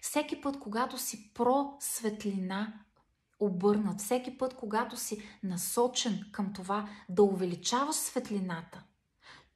Всеки 0.00 0.40
път, 0.40 0.58
когато 0.58 0.98
си 0.98 1.30
про 1.34 1.76
светлина, 1.80 2.72
обърнат. 3.40 4.00
Всеки 4.00 4.38
път, 4.38 4.56
когато 4.56 4.96
си 4.96 5.22
насочен 5.42 6.24
към 6.32 6.52
това 6.52 6.88
да 7.08 7.22
увеличаваш 7.22 7.96
светлината, 7.96 8.82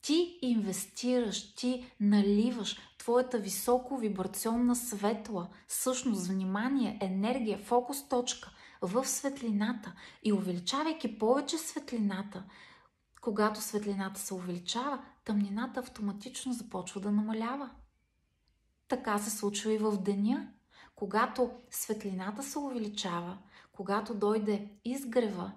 ти 0.04 0.38
инвестираш, 0.42 1.54
ти 1.54 1.92
наливаш 2.00 2.78
твоята 2.98 3.38
високо 3.38 3.96
вибрационна 3.96 4.76
светла, 4.76 5.48
същност, 5.68 6.26
внимание, 6.26 6.98
енергия, 7.02 7.58
фокус 7.58 8.08
точка 8.08 8.50
в 8.82 9.04
светлината 9.04 9.94
и 10.22 10.32
увеличавайки 10.32 11.18
повече 11.18 11.58
светлината, 11.58 12.44
когато 13.20 13.60
светлината 13.60 14.20
се 14.20 14.34
увеличава, 14.34 15.04
тъмнината 15.24 15.80
автоматично 15.80 16.52
започва 16.52 17.00
да 17.00 17.10
намалява. 17.10 17.70
Така 18.88 19.18
се 19.18 19.30
случва 19.30 19.72
и 19.72 19.78
в 19.78 20.02
деня. 20.02 20.48
Когато 20.94 21.50
светлината 21.70 22.42
се 22.42 22.58
увеличава, 22.58 23.38
когато 23.72 24.14
дойде 24.14 24.70
изгрева, 24.84 25.52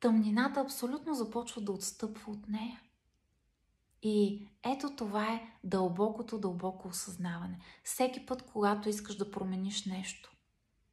тъмнината 0.00 0.60
абсолютно 0.60 1.14
започва 1.14 1.60
да 1.60 1.72
отстъпва 1.72 2.32
от 2.32 2.48
нея. 2.48 2.80
И 4.02 4.48
ето 4.62 4.96
това 4.96 5.32
е 5.32 5.52
дълбокото, 5.64 6.38
дълбоко 6.38 6.88
осъзнаване. 6.88 7.58
Всеки 7.84 8.26
път, 8.26 8.42
когато 8.42 8.88
искаш 8.88 9.16
да 9.16 9.30
промениш 9.30 9.84
нещо, 9.84 10.32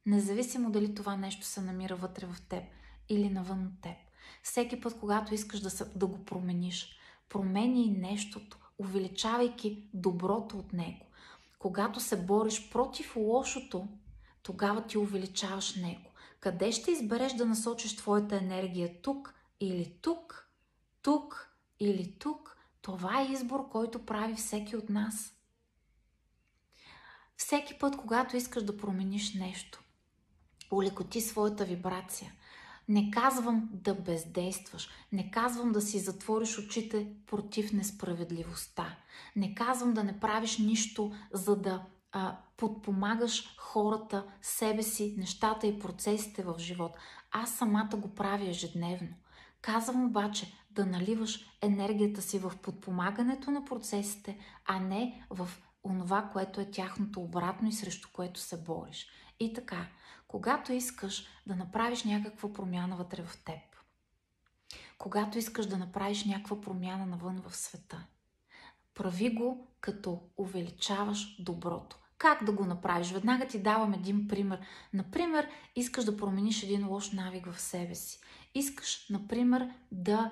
независимо 0.06 0.70
дали 0.70 0.94
това 0.94 1.16
нещо 1.16 1.46
се 1.46 1.60
намира 1.60 1.96
вътре 1.96 2.26
в 2.26 2.42
теб 2.48 2.64
или 3.08 3.30
навън 3.30 3.66
от 3.66 3.82
теб, 3.82 3.96
всеки 4.42 4.80
път, 4.80 5.00
когато 5.00 5.34
искаш 5.34 5.60
да, 5.60 5.70
се, 5.70 5.84
да 5.84 6.06
го 6.06 6.24
промениш, 6.24 6.98
промени 7.28 7.90
нещото, 7.90 8.58
увеличавайки 8.78 9.88
доброто 9.94 10.58
от 10.58 10.72
него. 10.72 11.06
Когато 11.58 12.00
се 12.00 12.26
бориш 12.26 12.70
против 12.70 13.16
лошото, 13.16 13.88
тогава 14.42 14.86
ти 14.86 14.98
увеличаваш 14.98 15.74
него. 15.74 16.10
Къде 16.40 16.72
ще 16.72 16.90
избереш 16.90 17.32
да 17.32 17.46
насочиш 17.46 17.96
твоята 17.96 18.36
енергия? 18.36 19.02
Тук 19.02 19.34
или 19.60 19.92
тук? 20.02 20.50
Тук 21.02 21.56
или 21.80 22.12
тук? 22.18 22.55
Това 22.86 23.20
е 23.20 23.32
избор, 23.32 23.68
който 23.68 24.06
прави 24.06 24.34
всеки 24.34 24.76
от 24.76 24.88
нас. 24.88 25.32
Всеки 27.36 27.78
път, 27.78 27.96
когато 27.96 28.36
искаш 28.36 28.62
да 28.62 28.76
промениш 28.76 29.34
нещо, 29.34 29.82
улекоти 30.70 31.20
своята 31.20 31.64
вибрация. 31.64 32.32
Не 32.88 33.10
казвам 33.10 33.68
да 33.72 33.94
бездействаш, 33.94 34.88
не 35.12 35.30
казвам 35.30 35.72
да 35.72 35.80
си 35.80 35.98
затвориш 35.98 36.58
очите 36.58 37.12
против 37.26 37.72
несправедливостта, 37.72 38.96
не 39.36 39.54
казвам 39.54 39.94
да 39.94 40.04
не 40.04 40.20
правиш 40.20 40.58
нищо, 40.58 41.12
за 41.32 41.56
да 41.56 41.86
а, 42.12 42.38
подпомагаш 42.56 43.56
хората, 43.58 44.26
себе 44.42 44.82
си, 44.82 45.14
нещата 45.18 45.66
и 45.66 45.78
процесите 45.78 46.42
в 46.42 46.54
живот. 46.58 46.96
Аз 47.30 47.54
самата 47.54 47.96
го 47.96 48.14
правя 48.14 48.48
ежедневно. 48.48 49.14
Казвам 49.62 50.04
обаче 50.04 50.52
да 50.70 50.86
наливаш 50.86 51.58
енергията 51.62 52.22
си 52.22 52.38
в 52.38 52.52
подпомагането 52.62 53.50
на 53.50 53.64
процесите, 53.64 54.38
а 54.66 54.80
не 54.80 55.26
в 55.30 55.48
онова, 55.84 56.30
което 56.32 56.60
е 56.60 56.70
тяхното 56.70 57.20
обратно 57.20 57.68
и 57.68 57.72
срещу 57.72 58.08
което 58.12 58.40
се 58.40 58.62
бориш. 58.62 59.06
И 59.40 59.52
така, 59.52 59.86
когато 60.28 60.72
искаш 60.72 61.26
да 61.46 61.56
направиш 61.56 62.04
някаква 62.04 62.52
промяна 62.52 62.96
вътре 62.96 63.22
в 63.22 63.44
теб, 63.44 63.60
когато 64.98 65.38
искаш 65.38 65.66
да 65.66 65.78
направиш 65.78 66.24
някаква 66.24 66.60
промяна 66.60 67.06
навън 67.06 67.42
в 67.48 67.56
света, 67.56 68.06
прави 68.94 69.34
го 69.34 69.68
като 69.80 70.22
увеличаваш 70.36 71.36
доброто. 71.38 71.98
Как 72.18 72.44
да 72.44 72.52
го 72.52 72.64
направиш? 72.64 73.12
Веднага 73.12 73.46
ти 73.46 73.62
давам 73.62 73.94
един 73.94 74.28
пример. 74.28 74.60
Например, 74.92 75.48
искаш 75.76 76.04
да 76.04 76.16
промениш 76.16 76.62
един 76.62 76.88
лош 76.88 77.12
навик 77.12 77.46
в 77.52 77.60
себе 77.60 77.94
си. 77.94 78.20
Искаш, 78.56 79.06
например, 79.10 79.68
да, 79.92 80.30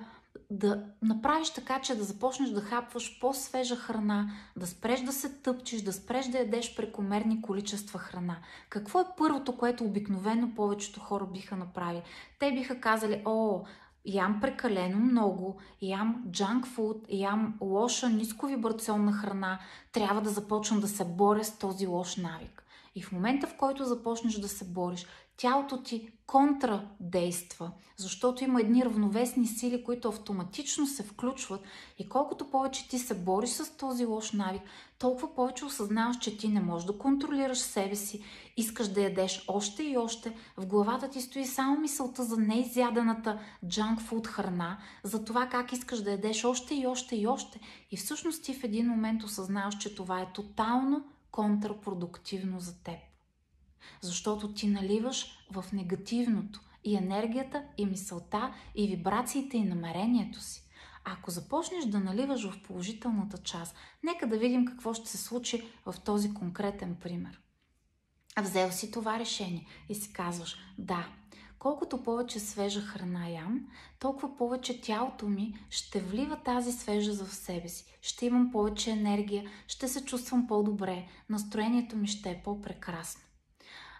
да 0.49 0.83
направиш 1.01 1.49
така, 1.49 1.81
че 1.81 1.95
да 1.95 2.03
започнеш 2.03 2.49
да 2.49 2.61
хапваш 2.61 3.19
по-свежа 3.19 3.75
храна, 3.75 4.31
да 4.55 4.67
спреш 4.67 5.01
да 5.01 5.13
се 5.13 5.29
тъпчеш, 5.29 5.81
да 5.81 5.93
спреш 5.93 6.27
да 6.27 6.37
ядеш 6.37 6.75
прекомерни 6.75 7.41
количества 7.41 7.99
храна. 7.99 8.37
Какво 8.69 9.01
е 9.01 9.05
първото, 9.17 9.57
което 9.57 9.83
обикновено 9.83 10.55
повечето 10.55 10.99
хора 10.99 11.25
биха 11.25 11.55
направили? 11.55 12.01
Те 12.39 12.51
биха 12.51 12.79
казали, 12.79 13.21
о, 13.25 13.63
ям 14.05 14.39
прекалено 14.41 14.99
много, 14.99 15.59
ям 15.81 16.23
джанк 16.31 16.67
фуд, 16.67 17.05
ям 17.09 17.57
лоша 17.61 18.09
нисковибрационна 18.09 19.13
храна, 19.13 19.59
трябва 19.91 20.21
да 20.21 20.29
започвам 20.29 20.79
да 20.79 20.87
се 20.87 21.05
боря 21.05 21.43
с 21.43 21.57
този 21.57 21.87
лош 21.87 22.17
навик. 22.17 22.65
И 22.95 23.01
в 23.01 23.11
момента, 23.11 23.47
в 23.47 23.57
който 23.57 23.85
започнеш 23.85 24.33
да 24.33 24.47
се 24.47 24.65
бориш, 24.65 25.05
тялото 25.37 25.83
ти 25.83 26.11
контрадейства, 26.27 27.71
защото 27.97 28.43
има 28.43 28.61
едни 28.61 28.85
равновесни 28.85 29.47
сили, 29.47 29.83
които 29.83 30.07
автоматично 30.07 30.87
се 30.87 31.03
включват 31.03 31.61
и 31.99 32.09
колкото 32.09 32.49
повече 32.49 32.89
ти 32.89 32.99
се 32.99 33.13
бориш 33.13 33.49
с 33.49 33.77
този 33.77 34.05
лош 34.05 34.31
навик, 34.31 34.61
толкова 34.99 35.35
повече 35.35 35.65
осъзнаваш, 35.65 36.17
че 36.17 36.37
ти 36.37 36.47
не 36.47 36.61
можеш 36.61 36.85
да 36.85 36.97
контролираш 36.97 37.57
себе 37.57 37.95
си, 37.95 38.23
искаш 38.57 38.87
да 38.87 39.01
ядеш 39.01 39.45
още 39.47 39.83
и 39.83 39.97
още, 39.97 40.35
в 40.57 40.65
главата 40.65 41.09
ти 41.09 41.21
стои 41.21 41.45
само 41.45 41.79
мисълта 41.79 42.23
за 42.23 42.37
неизядената 42.37 43.39
джанк 43.67 44.01
фуд 44.01 44.27
храна, 44.27 44.77
за 45.03 45.25
това 45.25 45.47
как 45.49 45.71
искаш 45.71 46.01
да 46.01 46.11
ядеш 46.11 46.43
още 46.43 46.75
и 46.75 46.87
още 46.87 47.15
и 47.15 47.27
още 47.27 47.59
и 47.91 47.97
всъщност 47.97 48.43
ти 48.43 48.53
в 48.53 48.63
един 48.63 48.87
момент 48.87 49.23
осъзнаваш, 49.23 49.77
че 49.77 49.95
това 49.95 50.21
е 50.21 50.33
тотално 50.33 51.03
контрапродуктивно 51.31 52.59
за 52.59 52.83
теб. 52.83 53.14
Защото 54.01 54.53
ти 54.53 54.67
наливаш 54.67 55.27
в 55.51 55.65
негативното 55.73 56.61
и 56.83 56.95
енергията, 56.95 57.63
и 57.77 57.85
мисълта, 57.85 58.53
и 58.75 58.87
вибрациите, 58.87 59.57
и 59.57 59.63
намерението 59.63 60.41
си. 60.41 60.63
Ако 61.03 61.31
започнеш 61.31 61.85
да 61.85 61.99
наливаш 61.99 62.49
в 62.49 62.63
положителната 62.63 63.37
част, 63.37 63.75
нека 64.03 64.27
да 64.27 64.37
видим 64.37 64.65
какво 64.65 64.93
ще 64.93 65.09
се 65.09 65.17
случи 65.17 65.67
в 65.85 65.95
този 66.05 66.33
конкретен 66.33 66.95
пример. 66.95 67.41
Взел 68.41 68.71
си 68.71 68.91
това 68.91 69.19
решение 69.19 69.65
и 69.89 69.95
си 69.95 70.13
казваш, 70.13 70.57
да, 70.77 71.07
колкото 71.59 72.03
повече 72.03 72.39
свежа 72.39 72.81
храна 72.81 73.29
ям, 73.29 73.67
толкова 73.99 74.37
повече 74.37 74.81
тялото 74.81 75.27
ми 75.27 75.65
ще 75.69 75.99
влива 75.99 76.35
тази 76.35 76.71
свежа 76.71 77.13
в 77.13 77.35
себе 77.35 77.69
си. 77.69 77.85
Ще 78.01 78.25
имам 78.25 78.51
повече 78.51 78.91
енергия, 78.91 79.49
ще 79.67 79.87
се 79.87 80.05
чувствам 80.05 80.47
по-добре, 80.47 81.07
настроението 81.29 81.97
ми 81.97 82.07
ще 82.07 82.29
е 82.29 82.41
по-прекрасно. 82.43 83.21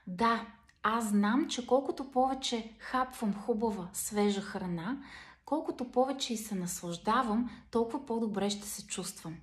Да, 0.08 0.48
аз 0.84 1.08
знам, 1.08 1.48
че 1.50 1.68
колкото 1.68 2.12
повече 2.12 2.74
хапвам 2.80 3.34
хубава, 3.34 3.90
свежа 3.94 4.42
храна, 4.42 4.98
колкото 5.46 5.92
повече 5.92 6.34
и 6.34 6.38
се 6.38 6.56
наслаждавам, 6.56 7.50
толкова 7.72 8.06
по-добре 8.06 8.50
ще 8.50 8.68
се 8.68 8.88
чувствам. 8.88 9.36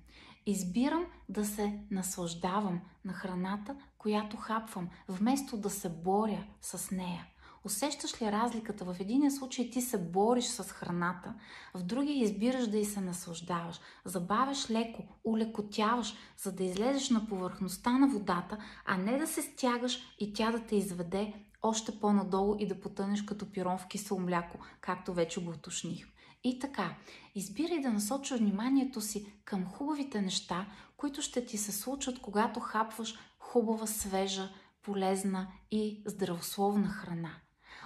Избирам 0.45 1.05
да 1.29 1.45
се 1.45 1.79
наслаждавам 1.91 2.81
на 3.05 3.13
храната, 3.13 3.75
която 3.97 4.37
хапвам, 4.37 4.89
вместо 5.07 5.57
да 5.57 5.69
се 5.69 5.89
боря 5.89 6.43
с 6.61 6.91
нея. 6.91 7.27
Усещаш 7.65 8.21
ли 8.21 8.31
разликата? 8.31 8.85
В 8.85 8.95
един 8.99 9.31
случай 9.31 9.69
ти 9.69 9.81
се 9.81 9.97
бориш 9.97 10.45
с 10.45 10.63
храната, 10.63 11.33
в 11.73 11.83
другия 11.83 12.23
избираш 12.23 12.67
да 12.67 12.77
й 12.77 12.85
се 12.85 13.01
наслаждаваш. 13.01 13.79
Забавяш 14.05 14.69
леко, 14.69 15.03
улекотяваш, 15.23 16.15
за 16.37 16.51
да 16.51 16.63
излезеш 16.63 17.09
на 17.09 17.27
повърхността 17.27 17.97
на 17.97 18.07
водата, 18.07 18.57
а 18.85 18.97
не 18.97 19.17
да 19.17 19.27
се 19.27 19.41
стягаш 19.41 19.99
и 20.19 20.33
тя 20.33 20.51
да 20.51 20.59
те 20.59 20.75
изведе 20.75 21.33
още 21.61 21.99
по-надолу 21.99 22.55
и 22.59 22.67
да 22.67 22.79
потънеш 22.79 23.21
като 23.21 23.51
пирон 23.51 23.77
в 23.77 23.87
кисело 23.87 24.19
мляко, 24.19 24.57
както 24.81 25.13
вече 25.13 25.43
го 25.43 25.51
уточних. 25.51 26.07
И 26.43 26.59
така, 26.59 26.95
избирай 27.35 27.81
да 27.81 27.93
насочиш 27.93 28.37
вниманието 28.37 29.01
си 29.01 29.33
към 29.45 29.65
хубавите 29.65 30.21
неща, 30.21 30.65
които 30.97 31.21
ще 31.21 31.45
ти 31.45 31.57
се 31.57 31.71
случат, 31.71 32.21
когато 32.21 32.59
хапваш 32.59 33.15
хубава, 33.39 33.87
свежа, 33.87 34.49
полезна 34.81 35.47
и 35.71 36.01
здравословна 36.05 36.87
храна. 36.87 37.42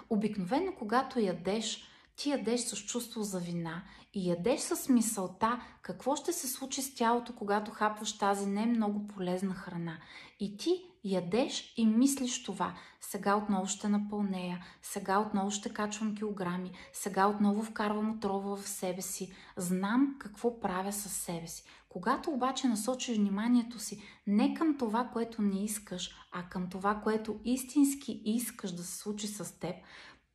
Обикновено, 0.09 0.71
когато 0.79 1.19
ядеш, 1.19 1.83
ти 2.15 2.29
ядеш 2.29 2.61
с 2.61 2.77
чувство 2.85 3.23
за 3.23 3.39
вина 3.39 3.83
и 4.17 4.29
ядеш 4.29 4.59
с 4.59 4.89
мисълта 4.89 5.61
какво 5.81 6.15
ще 6.15 6.33
се 6.33 6.47
случи 6.47 6.81
с 6.81 6.95
тялото, 6.95 7.35
когато 7.35 7.71
хапваш 7.71 8.17
тази 8.17 8.45
не 8.45 8.65
много 8.65 9.07
полезна 9.07 9.53
храна. 9.53 9.97
И 10.39 10.57
ти 10.57 10.83
ядеш 11.03 11.73
и 11.77 11.85
мислиш 11.85 12.43
това. 12.43 12.73
Сега 13.01 13.35
отново 13.35 13.67
ще 13.67 13.89
напълнея, 13.89 14.65
сега 14.81 15.19
отново 15.19 15.51
ще 15.51 15.73
качвам 15.73 16.15
килограми, 16.15 16.71
сега 16.93 17.27
отново 17.27 17.63
вкарвам 17.63 18.11
отрова 18.11 18.55
в 18.55 18.67
себе 18.67 19.01
си. 19.01 19.33
Знам 19.57 20.15
какво 20.19 20.59
правя 20.59 20.93
със 20.93 21.11
себе 21.11 21.47
си. 21.47 21.63
Когато 21.89 22.31
обаче 22.31 22.67
насочиш 22.67 23.17
вниманието 23.17 23.79
си 23.79 24.03
не 24.27 24.53
към 24.53 24.77
това, 24.77 25.09
което 25.13 25.41
не 25.41 25.63
искаш, 25.63 26.15
а 26.31 26.43
към 26.43 26.69
това, 26.69 26.95
което 26.95 27.39
истински 27.45 28.21
искаш 28.25 28.71
да 28.71 28.83
се 28.83 28.97
случи 28.97 29.27
с 29.27 29.59
теб, 29.59 29.75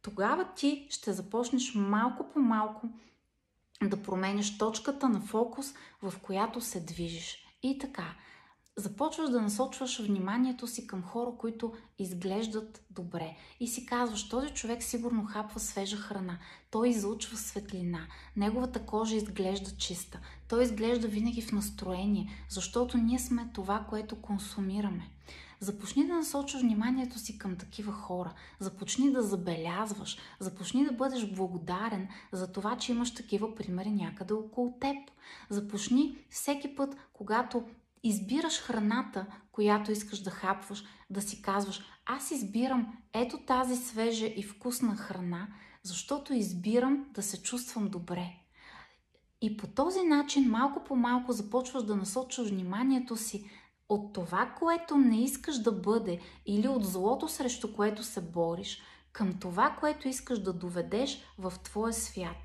тогава 0.03 0.45
ти 0.57 0.87
ще 0.91 1.13
започнеш 1.13 1.75
малко 1.75 2.31
по 2.33 2.39
малко 2.39 2.89
да 3.83 4.03
променяш 4.03 4.59
точката 4.59 5.09
на 5.09 5.21
фокус, 5.21 5.75
в 6.03 6.15
която 6.23 6.61
се 6.61 6.81
движиш. 6.81 7.39
И 7.63 7.79
така, 7.79 8.15
започваш 8.77 9.31
да 9.31 9.43
насочваш 9.43 10.01
вниманието 10.01 10.67
си 10.67 10.87
към 10.87 11.03
хора, 11.03 11.31
които 11.39 11.73
изглеждат 11.99 12.85
добре. 12.91 13.37
И 13.61 13.69
си 13.69 13.87
казваш, 13.87 14.29
този 14.29 14.51
човек 14.51 14.83
сигурно 14.83 15.25
хапва 15.25 15.61
свежа 15.61 15.97
храна, 15.97 16.39
той 16.71 16.89
излучва 16.89 17.37
светлина, 17.37 18.07
неговата 18.37 18.87
кожа 18.87 19.17
изглежда 19.17 19.71
чиста, 19.77 20.21
той 20.49 20.63
изглежда 20.63 21.09
винаги 21.09 21.43
в 21.43 21.53
настроение, 21.53 22.31
защото 22.49 22.99
ние 22.99 23.19
сме 23.19 23.51
това, 23.55 23.87
което 23.89 24.23
консумираме. 24.23 25.12
Започни 25.63 26.07
да 26.07 26.15
насочваш 26.15 26.63
вниманието 26.63 27.19
си 27.19 27.39
към 27.39 27.57
такива 27.57 27.93
хора. 27.93 28.35
Започни 28.59 29.13
да 29.13 29.23
забелязваш. 29.23 30.19
Започни 30.41 30.85
да 30.85 30.93
бъдеш 30.93 31.31
благодарен 31.31 32.09
за 32.33 32.53
това, 32.53 32.77
че 32.77 32.93
имаш 32.93 33.15
такива 33.15 33.55
примери 33.55 33.91
някъде 33.91 34.33
около 34.33 34.79
теб. 34.81 34.97
Започни 35.51 36.19
всеки 36.31 36.75
път, 36.75 36.97
когато 37.13 37.65
избираш 38.03 38.61
храната, 38.61 39.27
която 39.53 39.93
искаш 39.93 40.23
да 40.23 40.31
хапваш, 40.31 40.85
да 41.11 41.23
си 41.23 41.43
казваш, 41.43 41.83
аз 42.07 42.31
избирам 42.31 42.99
ето 43.13 43.39
тази 43.39 43.77
свежа 43.77 44.27
и 44.27 44.43
вкусна 44.43 44.97
храна, 44.97 45.49
защото 45.83 46.35
избирам 46.35 47.07
да 47.15 47.23
се 47.23 47.43
чувствам 47.43 47.89
добре. 47.89 48.33
И 49.41 49.57
по 49.57 49.67
този 49.67 50.03
начин 50.03 50.51
малко 50.51 50.85
по 50.85 50.97
малко 50.97 51.33
започваш 51.33 51.83
да 51.83 51.97
насочваш 51.97 52.49
вниманието 52.49 53.17
си 53.17 53.51
от 53.95 54.13
това, 54.13 54.55
което 54.59 54.97
не 54.97 55.25
искаш 55.25 55.59
да 55.59 55.73
бъде 55.73 56.21
или 56.47 56.69
от 56.69 56.85
злото, 56.85 57.29
срещу 57.29 57.75
което 57.75 58.05
се 58.05 58.21
бориш, 58.21 58.83
към 59.13 59.39
това, 59.39 59.77
което 59.81 60.09
искаш 60.09 60.39
да 60.39 60.53
доведеш 60.53 61.25
в 61.39 61.53
твоя 61.63 61.93
свят. 61.93 62.37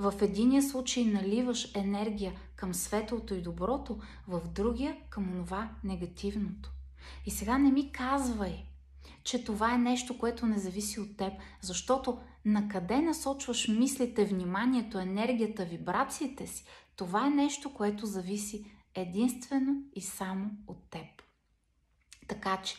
В 0.00 0.14
единия 0.22 0.62
случай 0.62 1.04
наливаш 1.04 1.74
енергия 1.74 2.32
към 2.56 2.74
светлото 2.74 3.34
и 3.34 3.42
доброто, 3.42 3.98
в 4.28 4.40
другия 4.48 4.96
към 5.10 5.32
това 5.32 5.70
негативното. 5.84 6.70
И 7.26 7.30
сега 7.30 7.58
не 7.58 7.72
ми 7.72 7.92
казвай, 7.92 8.64
че 9.22 9.44
това 9.44 9.74
е 9.74 9.78
нещо, 9.78 10.18
което 10.18 10.46
не 10.46 10.58
зависи 10.58 11.00
от 11.00 11.16
теб, 11.16 11.32
защото 11.60 12.18
на 12.44 12.68
къде 12.68 13.02
насочваш 13.02 13.68
мислите, 13.68 14.24
вниманието, 14.24 14.98
енергията, 14.98 15.64
вибрациите 15.64 16.46
си, 16.46 16.64
това 16.96 17.26
е 17.26 17.30
нещо, 17.30 17.74
което 17.74 18.06
зависи 18.06 18.64
единствено 18.94 19.82
и 19.92 20.00
само 20.00 20.50
от 20.66 20.90
теб. 20.90 21.06
Така 22.28 22.62
че, 22.62 22.76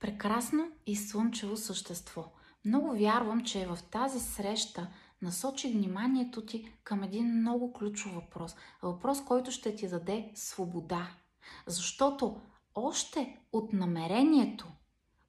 прекрасно 0.00 0.70
и 0.86 0.96
слънчево 0.96 1.56
същество. 1.56 2.24
Много 2.64 2.92
вярвам, 2.92 3.44
че 3.44 3.66
в 3.66 3.78
тази 3.90 4.20
среща 4.20 4.88
насочи 5.22 5.72
вниманието 5.72 6.46
ти 6.46 6.72
към 6.84 7.02
един 7.02 7.40
много 7.40 7.72
ключов 7.72 8.14
въпрос. 8.14 8.56
Въпрос, 8.82 9.24
който 9.24 9.50
ще 9.50 9.76
ти 9.76 9.88
даде 9.88 10.30
свобода. 10.34 11.10
Защото 11.66 12.40
още 12.74 13.38
от 13.52 13.72
намерението, 13.72 14.66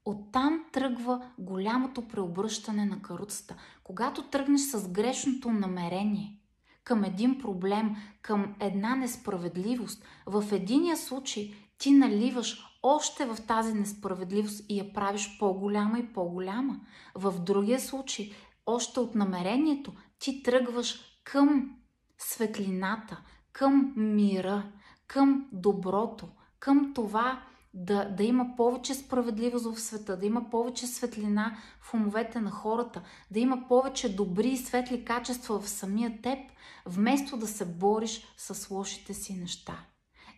оттам 0.06 0.66
тръгва 0.74 1.32
голямото 1.38 2.08
преобръщане 2.08 2.86
на 2.86 3.02
каруцата. 3.02 3.56
Когато 3.84 4.24
тръгнеш 4.24 4.62
с 4.62 4.90
грешното 4.90 5.52
намерение– 5.52 6.40
към 6.86 7.04
един 7.04 7.38
проблем, 7.38 7.96
към 8.22 8.56
една 8.60 8.96
несправедливост. 8.96 10.06
В 10.26 10.44
единия 10.52 10.98
случай 10.98 11.54
ти 11.78 11.92
наливаш 11.92 12.78
още 12.84 13.26
в 13.26 13.38
тази 13.48 13.74
несправедливост 13.74 14.66
и 14.70 14.78
я 14.78 14.94
правиш 14.94 15.38
по-голяма 15.40 16.00
и 16.00 16.14
по-голяма. 16.14 16.80
В 17.16 17.40
другия 17.40 17.80
случай, 17.80 18.32
още 18.66 19.00
от 19.00 19.16
намерението, 19.16 19.94
ти 20.20 20.44
тръгваш 20.44 21.00
към 21.24 21.76
светлината, 22.18 23.22
към 23.54 23.94
мира, 23.96 24.72
към 25.08 25.50
доброто, 25.52 26.28
към 26.60 26.94
това, 26.94 27.42
да, 27.76 28.10
да 28.10 28.24
има 28.24 28.56
повече 28.58 28.94
справедливост 28.94 29.76
в 29.76 29.82
света, 29.82 30.18
да 30.18 30.26
има 30.26 30.50
повече 30.50 30.88
светлина 30.88 31.58
в 31.82 31.94
умовете 31.94 32.40
на 32.40 32.52
хората, 32.52 33.02
да 33.32 33.40
има 33.40 33.68
повече 33.68 34.16
добри 34.16 34.48
и 34.48 34.58
светли 34.58 35.06
качества 35.06 35.60
в 35.60 35.70
самия 35.70 36.22
теб, 36.22 36.40
вместо 36.86 37.38
да 37.38 37.48
се 37.48 37.66
бориш 37.66 38.22
с 38.38 38.70
лошите 38.72 39.14
си 39.14 39.34
неща. 39.34 39.86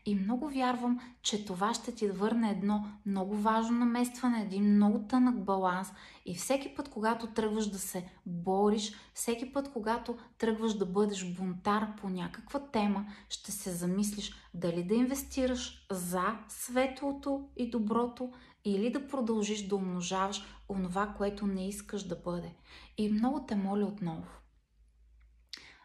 И 0.07 0.15
много 0.15 0.49
вярвам, 0.49 0.99
че 1.21 1.45
това 1.45 1.73
ще 1.73 1.91
ти 1.91 2.07
върне 2.07 2.51
едно 2.51 2.85
много 3.05 3.35
важно 3.35 3.79
наместване, 3.79 4.41
един 4.41 4.75
много 4.75 5.07
тънък 5.07 5.43
баланс. 5.43 5.87
И 6.25 6.35
всеки 6.35 6.75
път, 6.75 6.89
когато 6.89 7.27
тръгваш 7.27 7.67
да 7.67 7.79
се 7.79 8.09
бориш, 8.25 8.93
всеки 9.13 9.53
път, 9.53 9.71
когато 9.73 10.17
тръгваш 10.37 10.73
да 10.73 10.85
бъдеш 10.85 11.33
бунтар 11.33 11.95
по 11.95 12.09
някаква 12.09 12.59
тема, 12.59 13.05
ще 13.29 13.51
се 13.51 13.71
замислиш 13.71 14.33
дали 14.53 14.83
да 14.83 14.95
инвестираш 14.95 15.87
за 15.91 16.37
светлото 16.49 17.49
и 17.57 17.69
доброто 17.69 18.31
или 18.65 18.91
да 18.91 19.07
продължиш 19.07 19.67
да 19.67 19.75
умножаваш 19.75 20.43
онова, 20.69 21.13
което 21.17 21.47
не 21.47 21.67
искаш 21.67 22.07
да 22.07 22.15
бъде. 22.15 22.53
И 22.97 23.11
много 23.11 23.45
те 23.45 23.55
моля 23.55 23.85
отново. 23.85 24.27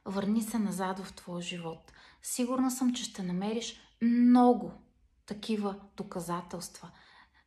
Върни 0.04 0.42
се 0.42 0.58
назад 0.58 0.98
в 0.98 1.12
твоя 1.12 1.42
живот. 1.42 1.92
Сигурна 2.22 2.70
съм, 2.70 2.94
че 2.94 3.04
ще 3.04 3.22
намериш 3.22 3.80
много 4.02 4.72
такива 5.26 5.80
доказателства. 5.96 6.90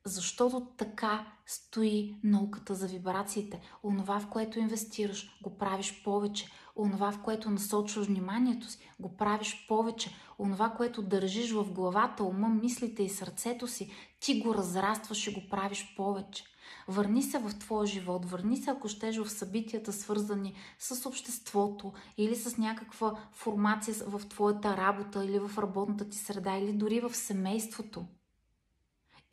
Защото 0.05 0.67
така 0.77 1.27
стои 1.45 2.15
науката 2.23 2.75
за 2.75 2.87
вибрациите. 2.87 3.61
Онова, 3.83 4.19
в 4.19 4.29
което 4.29 4.59
инвестираш, 4.59 5.39
го 5.43 5.57
правиш 5.57 6.03
повече. 6.03 6.51
Онова, 6.75 7.11
в 7.11 7.21
което 7.21 7.49
насочваш 7.49 8.07
вниманието 8.07 8.69
си, 8.69 8.89
го 8.99 9.17
правиш 9.17 9.65
повече. 9.67 10.15
Онова, 10.39 10.69
което 10.69 11.01
държиш 11.01 11.51
в 11.51 11.71
главата, 11.71 12.23
ума, 12.23 12.49
мислите 12.49 13.03
и 13.03 13.09
сърцето 13.09 13.67
си, 13.67 13.91
ти 14.19 14.41
го 14.41 14.55
разрастваш 14.55 15.27
и 15.27 15.33
го 15.33 15.49
правиш 15.49 15.93
повече. 15.97 16.43
Върни 16.87 17.23
се 17.23 17.37
в 17.37 17.59
твоя 17.59 17.87
живот, 17.87 18.25
върни 18.25 18.57
се, 18.57 18.69
ако 18.69 18.87
щеш, 18.87 19.17
в 19.17 19.29
събитията, 19.29 19.93
свързани 19.93 20.53
с 20.79 21.05
обществото 21.05 21.93
или 22.17 22.35
с 22.35 22.57
някаква 22.57 23.19
формация 23.33 23.95
в 24.07 24.21
твоята 24.29 24.77
работа 24.77 25.25
или 25.25 25.39
в 25.39 25.57
работната 25.57 26.09
ти 26.09 26.17
среда 26.17 26.57
или 26.57 26.73
дори 26.73 26.99
в 26.99 27.15
семейството. 27.15 28.05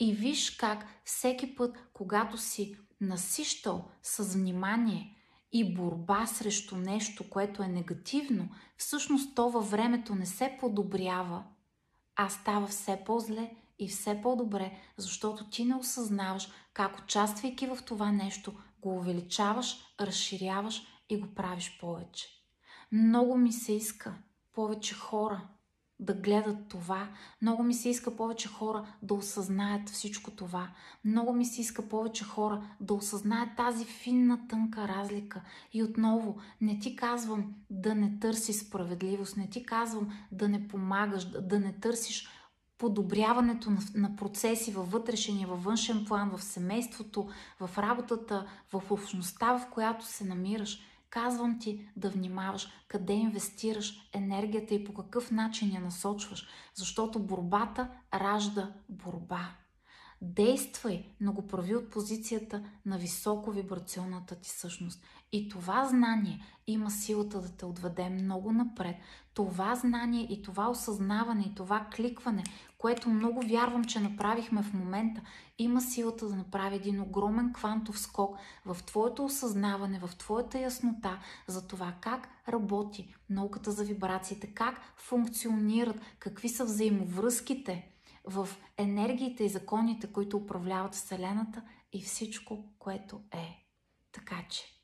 И 0.00 0.14
виж 0.14 0.50
как 0.50 0.86
всеки 1.04 1.54
път, 1.54 1.78
когато 1.92 2.38
си 2.38 2.76
насищал 3.00 3.88
с 4.02 4.22
внимание 4.22 5.16
и 5.52 5.74
борба 5.74 6.26
срещу 6.26 6.76
нещо, 6.76 7.30
което 7.30 7.62
е 7.62 7.68
негативно, 7.68 8.48
всъщност 8.76 9.34
то 9.34 9.50
във 9.50 9.70
времето 9.70 10.14
не 10.14 10.26
се 10.26 10.56
подобрява, 10.60 11.44
а 12.16 12.28
става 12.28 12.66
все 12.66 13.02
по-зле 13.06 13.50
и 13.78 13.88
все 13.88 14.20
по-добре, 14.22 14.78
защото 14.96 15.50
ти 15.50 15.64
не 15.64 15.76
осъзнаваш 15.76 16.48
как 16.74 16.98
участвайки 16.98 17.66
в 17.66 17.78
това 17.86 18.12
нещо, 18.12 18.52
го 18.80 18.96
увеличаваш, 18.96 19.76
разширяваш 20.00 20.82
и 21.08 21.16
го 21.16 21.34
правиш 21.34 21.78
повече. 21.80 22.28
Много 22.92 23.36
ми 23.36 23.52
се 23.52 23.72
иска 23.72 24.14
повече 24.52 24.94
хора 24.94 25.48
да 26.02 26.14
гледат 26.14 26.68
това. 26.68 27.08
Много 27.42 27.62
ми 27.62 27.74
се 27.74 27.88
иска 27.88 28.16
повече 28.16 28.48
хора 28.48 28.86
да 29.02 29.14
осъзнаят 29.14 29.88
всичко 29.88 30.30
това. 30.30 30.70
Много 31.04 31.32
ми 31.32 31.44
се 31.44 31.60
иска 31.60 31.88
повече 31.88 32.24
хора 32.24 32.62
да 32.80 32.94
осъзнаят 32.94 33.56
тази 33.56 33.84
финна, 33.84 34.48
тънка 34.48 34.88
разлика. 34.88 35.42
И 35.72 35.82
отново, 35.82 36.38
не 36.60 36.78
ти 36.78 36.96
казвам 36.96 37.54
да 37.70 37.94
не 37.94 38.18
търси 38.18 38.52
справедливост, 38.52 39.36
не 39.36 39.50
ти 39.50 39.66
казвам 39.66 40.12
да 40.32 40.48
не 40.48 40.68
помагаш, 40.68 41.24
да 41.24 41.60
не 41.60 41.72
търсиш 41.72 42.28
подобряването 42.78 43.70
на, 43.70 43.80
на 43.94 44.16
процеси 44.16 44.72
във 44.72 44.90
вътрешен 44.90 45.40
и 45.40 45.46
във 45.46 45.64
външен 45.64 46.04
план, 46.04 46.30
в 46.30 46.42
семейството, 46.42 47.28
в 47.60 47.78
работата, 47.78 48.46
в 48.72 48.82
общността, 48.90 49.58
в 49.58 49.70
която 49.70 50.06
се 50.06 50.24
намираш. 50.24 50.80
Казвам 51.10 51.58
ти 51.58 51.88
да 51.96 52.10
внимаваш 52.10 52.68
къде 52.88 53.12
инвестираш 53.12 54.10
енергията 54.12 54.74
и 54.74 54.84
по 54.84 54.94
какъв 54.94 55.30
начин 55.30 55.72
я 55.72 55.80
насочваш, 55.80 56.46
защото 56.74 57.18
борбата 57.18 57.88
ражда 58.14 58.72
борба. 58.88 59.54
Действай, 60.22 61.04
но 61.20 61.32
го 61.32 61.46
прави 61.46 61.74
от 61.74 61.90
позицията 61.90 62.64
на 62.86 62.98
високо 62.98 63.50
вибрационната 63.50 64.34
ти 64.34 64.50
същност. 64.50 65.04
И 65.32 65.48
това 65.48 65.84
знание 65.84 66.44
има 66.66 66.90
силата 66.90 67.40
да 67.40 67.48
те 67.48 67.66
отведе 67.66 68.08
много 68.08 68.52
напред. 68.52 68.96
Това 69.34 69.74
знание 69.74 70.26
и 70.30 70.42
това 70.42 70.70
осъзнаване 70.70 71.42
и 71.42 71.54
това 71.54 71.86
кликване, 71.96 72.44
което 72.78 73.08
много 73.08 73.42
вярвам, 73.42 73.84
че 73.84 74.00
направихме 74.00 74.62
в 74.62 74.74
момента, 74.74 75.20
има 75.58 75.80
силата 75.80 76.28
да 76.28 76.36
направи 76.36 76.76
един 76.76 77.00
огромен 77.00 77.52
квантов 77.52 77.98
скок 77.98 78.36
в 78.64 78.76
твоето 78.86 79.24
осъзнаване, 79.24 79.98
в 79.98 80.16
твоята 80.16 80.58
яснота 80.58 81.18
за 81.46 81.66
това 81.66 81.94
как 82.00 82.28
работи 82.48 83.14
науката 83.30 83.72
за 83.72 83.84
вибрациите, 83.84 84.46
как 84.54 84.80
функционират, 84.96 85.96
какви 86.18 86.48
са 86.48 86.64
взаимовръзките 86.64 87.88
в 88.24 88.48
енергиите 88.76 89.44
и 89.44 89.48
законите, 89.48 90.06
които 90.06 90.36
управляват 90.36 90.94
Вселената 90.94 91.62
и 91.92 92.02
всичко, 92.02 92.64
което 92.78 93.20
е. 93.32 93.66
Така 94.12 94.36
че, 94.50 94.81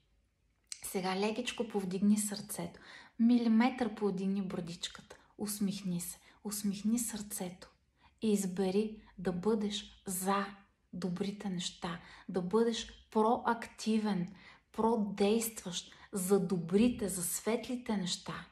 сега 0.85 1.17
лекичко 1.17 1.69
повдигни 1.69 2.19
сърцето, 2.19 2.81
милиметър 3.19 3.95
повдигни 3.95 4.43
брадичката, 4.43 5.17
усмихни 5.39 6.01
се, 6.01 6.19
усмихни 6.45 6.99
сърцето. 6.99 7.71
И 8.23 8.33
избери 8.33 9.03
да 9.19 9.33
бъдеш 9.33 10.03
за 10.07 10.47
добрите 10.93 11.49
неща, 11.49 12.01
да 12.29 12.43
бъдеш 12.43 13.09
проактивен, 13.11 14.35
продействащ 14.73 15.93
за 16.13 16.47
добрите, 16.47 17.09
за 17.09 17.23
светлите 17.23 17.97
неща, 17.97 18.47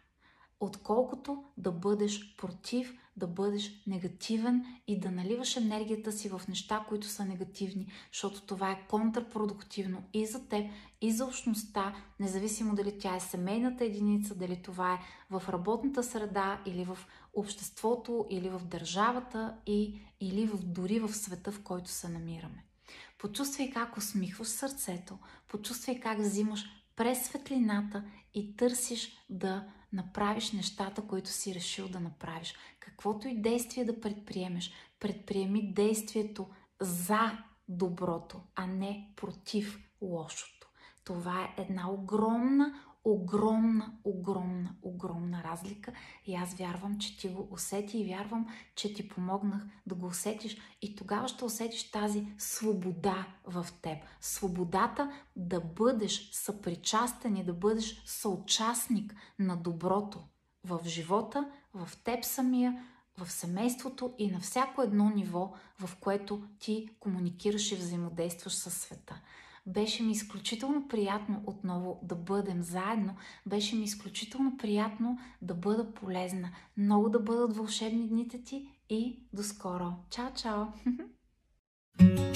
отколкото 0.61 1.45
да 1.57 1.73
бъдеш 1.73 2.37
против 2.37 2.99
да 3.17 3.27
бъдеш 3.27 3.83
негативен 3.87 4.65
и 4.87 5.01
да 5.01 5.11
наливаш 5.11 5.57
енергията 5.57 6.13
си 6.13 6.29
в 6.29 6.43
неща, 6.49 6.85
които 6.89 7.07
са 7.07 7.25
негативни, 7.25 7.87
защото 8.13 8.47
това 8.47 8.71
е 8.71 8.87
контрпродуктивно 8.89 10.03
и 10.13 10.27
за 10.27 10.49
теб, 10.49 10.71
и 11.01 11.13
за 11.13 11.25
общността, 11.25 11.95
независимо 12.21 12.75
дали 12.75 12.99
тя 12.99 13.17
е 13.17 13.21
семейната 13.21 13.85
единица, 13.85 14.35
дали 14.35 14.63
това 14.63 14.95
е 14.95 14.99
в 15.31 15.43
работната 15.49 16.03
среда 16.03 16.63
или 16.67 16.85
в 16.85 16.99
обществото, 17.35 18.27
или 18.31 18.49
в 18.49 18.61
държавата, 18.65 19.55
и, 19.67 20.01
или 20.21 20.47
в, 20.47 20.65
дори 20.65 21.01
в 21.01 21.15
света, 21.15 21.53
в 21.53 21.63
който 21.63 21.91
се 21.91 22.09
намираме. 22.09 22.65
Почувствай 23.19 23.71
как 23.71 23.97
усмихваш 23.97 24.49
сърцето, 24.49 25.19
почувствай 25.49 26.01
как 26.01 26.19
взимаш 26.19 26.65
през 26.97 27.25
светлината 27.25 28.05
и 28.35 28.57
търсиш 28.57 29.25
да 29.31 29.65
направиш 29.97 30.53
нещата, 30.53 31.03
които 31.03 31.31
си 31.31 31.55
решил 31.55 31.89
да 31.89 32.01
направиш. 32.01 32.55
Каквото 32.81 33.29
и 33.29 33.41
действие 33.43 33.85
да 33.85 34.01
предприемеш, 34.01 34.73
предприеми 35.01 35.73
действието 35.73 36.47
за 36.81 37.39
доброто, 37.69 38.41
а 38.55 38.67
не 38.67 39.11
против 39.17 39.81
лошото. 40.03 40.69
Това 41.05 41.43
е 41.45 41.63
една 41.63 41.91
огромна, 41.91 42.83
огромна, 43.07 43.93
огромна, 44.05 44.75
огромна 44.83 45.43
разлика 45.45 45.93
и 46.25 46.35
аз 46.35 46.55
вярвам, 46.55 46.99
че 46.99 47.17
ти 47.17 47.29
го 47.29 47.49
усети 47.51 47.99
и 47.99 48.05
вярвам, 48.05 48.47
че 48.75 48.95
ти 48.95 49.09
помогнах 49.09 49.67
да 49.87 49.95
го 49.95 50.07
усетиш 50.07 50.57
и 50.83 50.97
тогава 50.97 51.29
ще 51.29 51.45
усетиш 51.45 51.91
тази 51.91 52.27
свобода 52.39 53.27
в 53.45 53.67
теб. 53.83 53.99
Свободата 54.21 55.13
да 55.37 55.61
бъдеш 55.61 56.31
съпричастен 56.33 57.37
и 57.37 57.45
да 57.45 57.53
бъдеш 57.53 58.03
съучастник 58.07 59.15
на 59.39 59.57
доброто 59.57 60.19
в 60.65 60.81
живота, 60.85 61.51
в 61.75 61.89
теб 62.05 62.25
самия, 62.25 62.85
в 63.19 63.31
семейството 63.33 64.15
и 64.19 64.31
на 64.31 64.41
всяко 64.41 64.83
едно 64.83 65.11
ниво, 65.11 65.53
в 65.79 65.97
което 66.01 66.43
ти 66.59 66.89
комуникираш 67.01 67.73
и 67.73 67.77
взаимодействаш 67.77 68.55
със 68.55 68.75
света. 68.75 69.21
Беше 69.67 70.03
ми 70.03 70.13
изключително 70.13 70.89
приятно 70.89 71.43
отново 71.47 72.01
да 72.03 72.15
бъдем 72.15 72.63
заедно. 72.63 73.17
Беше 73.47 73.77
ми 73.77 73.85
изключително 73.85 74.57
приятно 74.57 75.19
да 75.43 75.55
бъда 75.55 75.95
полезна. 75.95 76.51
Много 76.77 77.09
да 77.09 77.21
бъдат 77.21 77.57
вълшебни 77.57 78.09
дните 78.09 78.43
ти 78.43 78.69
и 78.91 79.21
до 79.33 79.43
скоро. 79.43 79.93
Чао, 80.11 80.31
чао! 80.35 80.65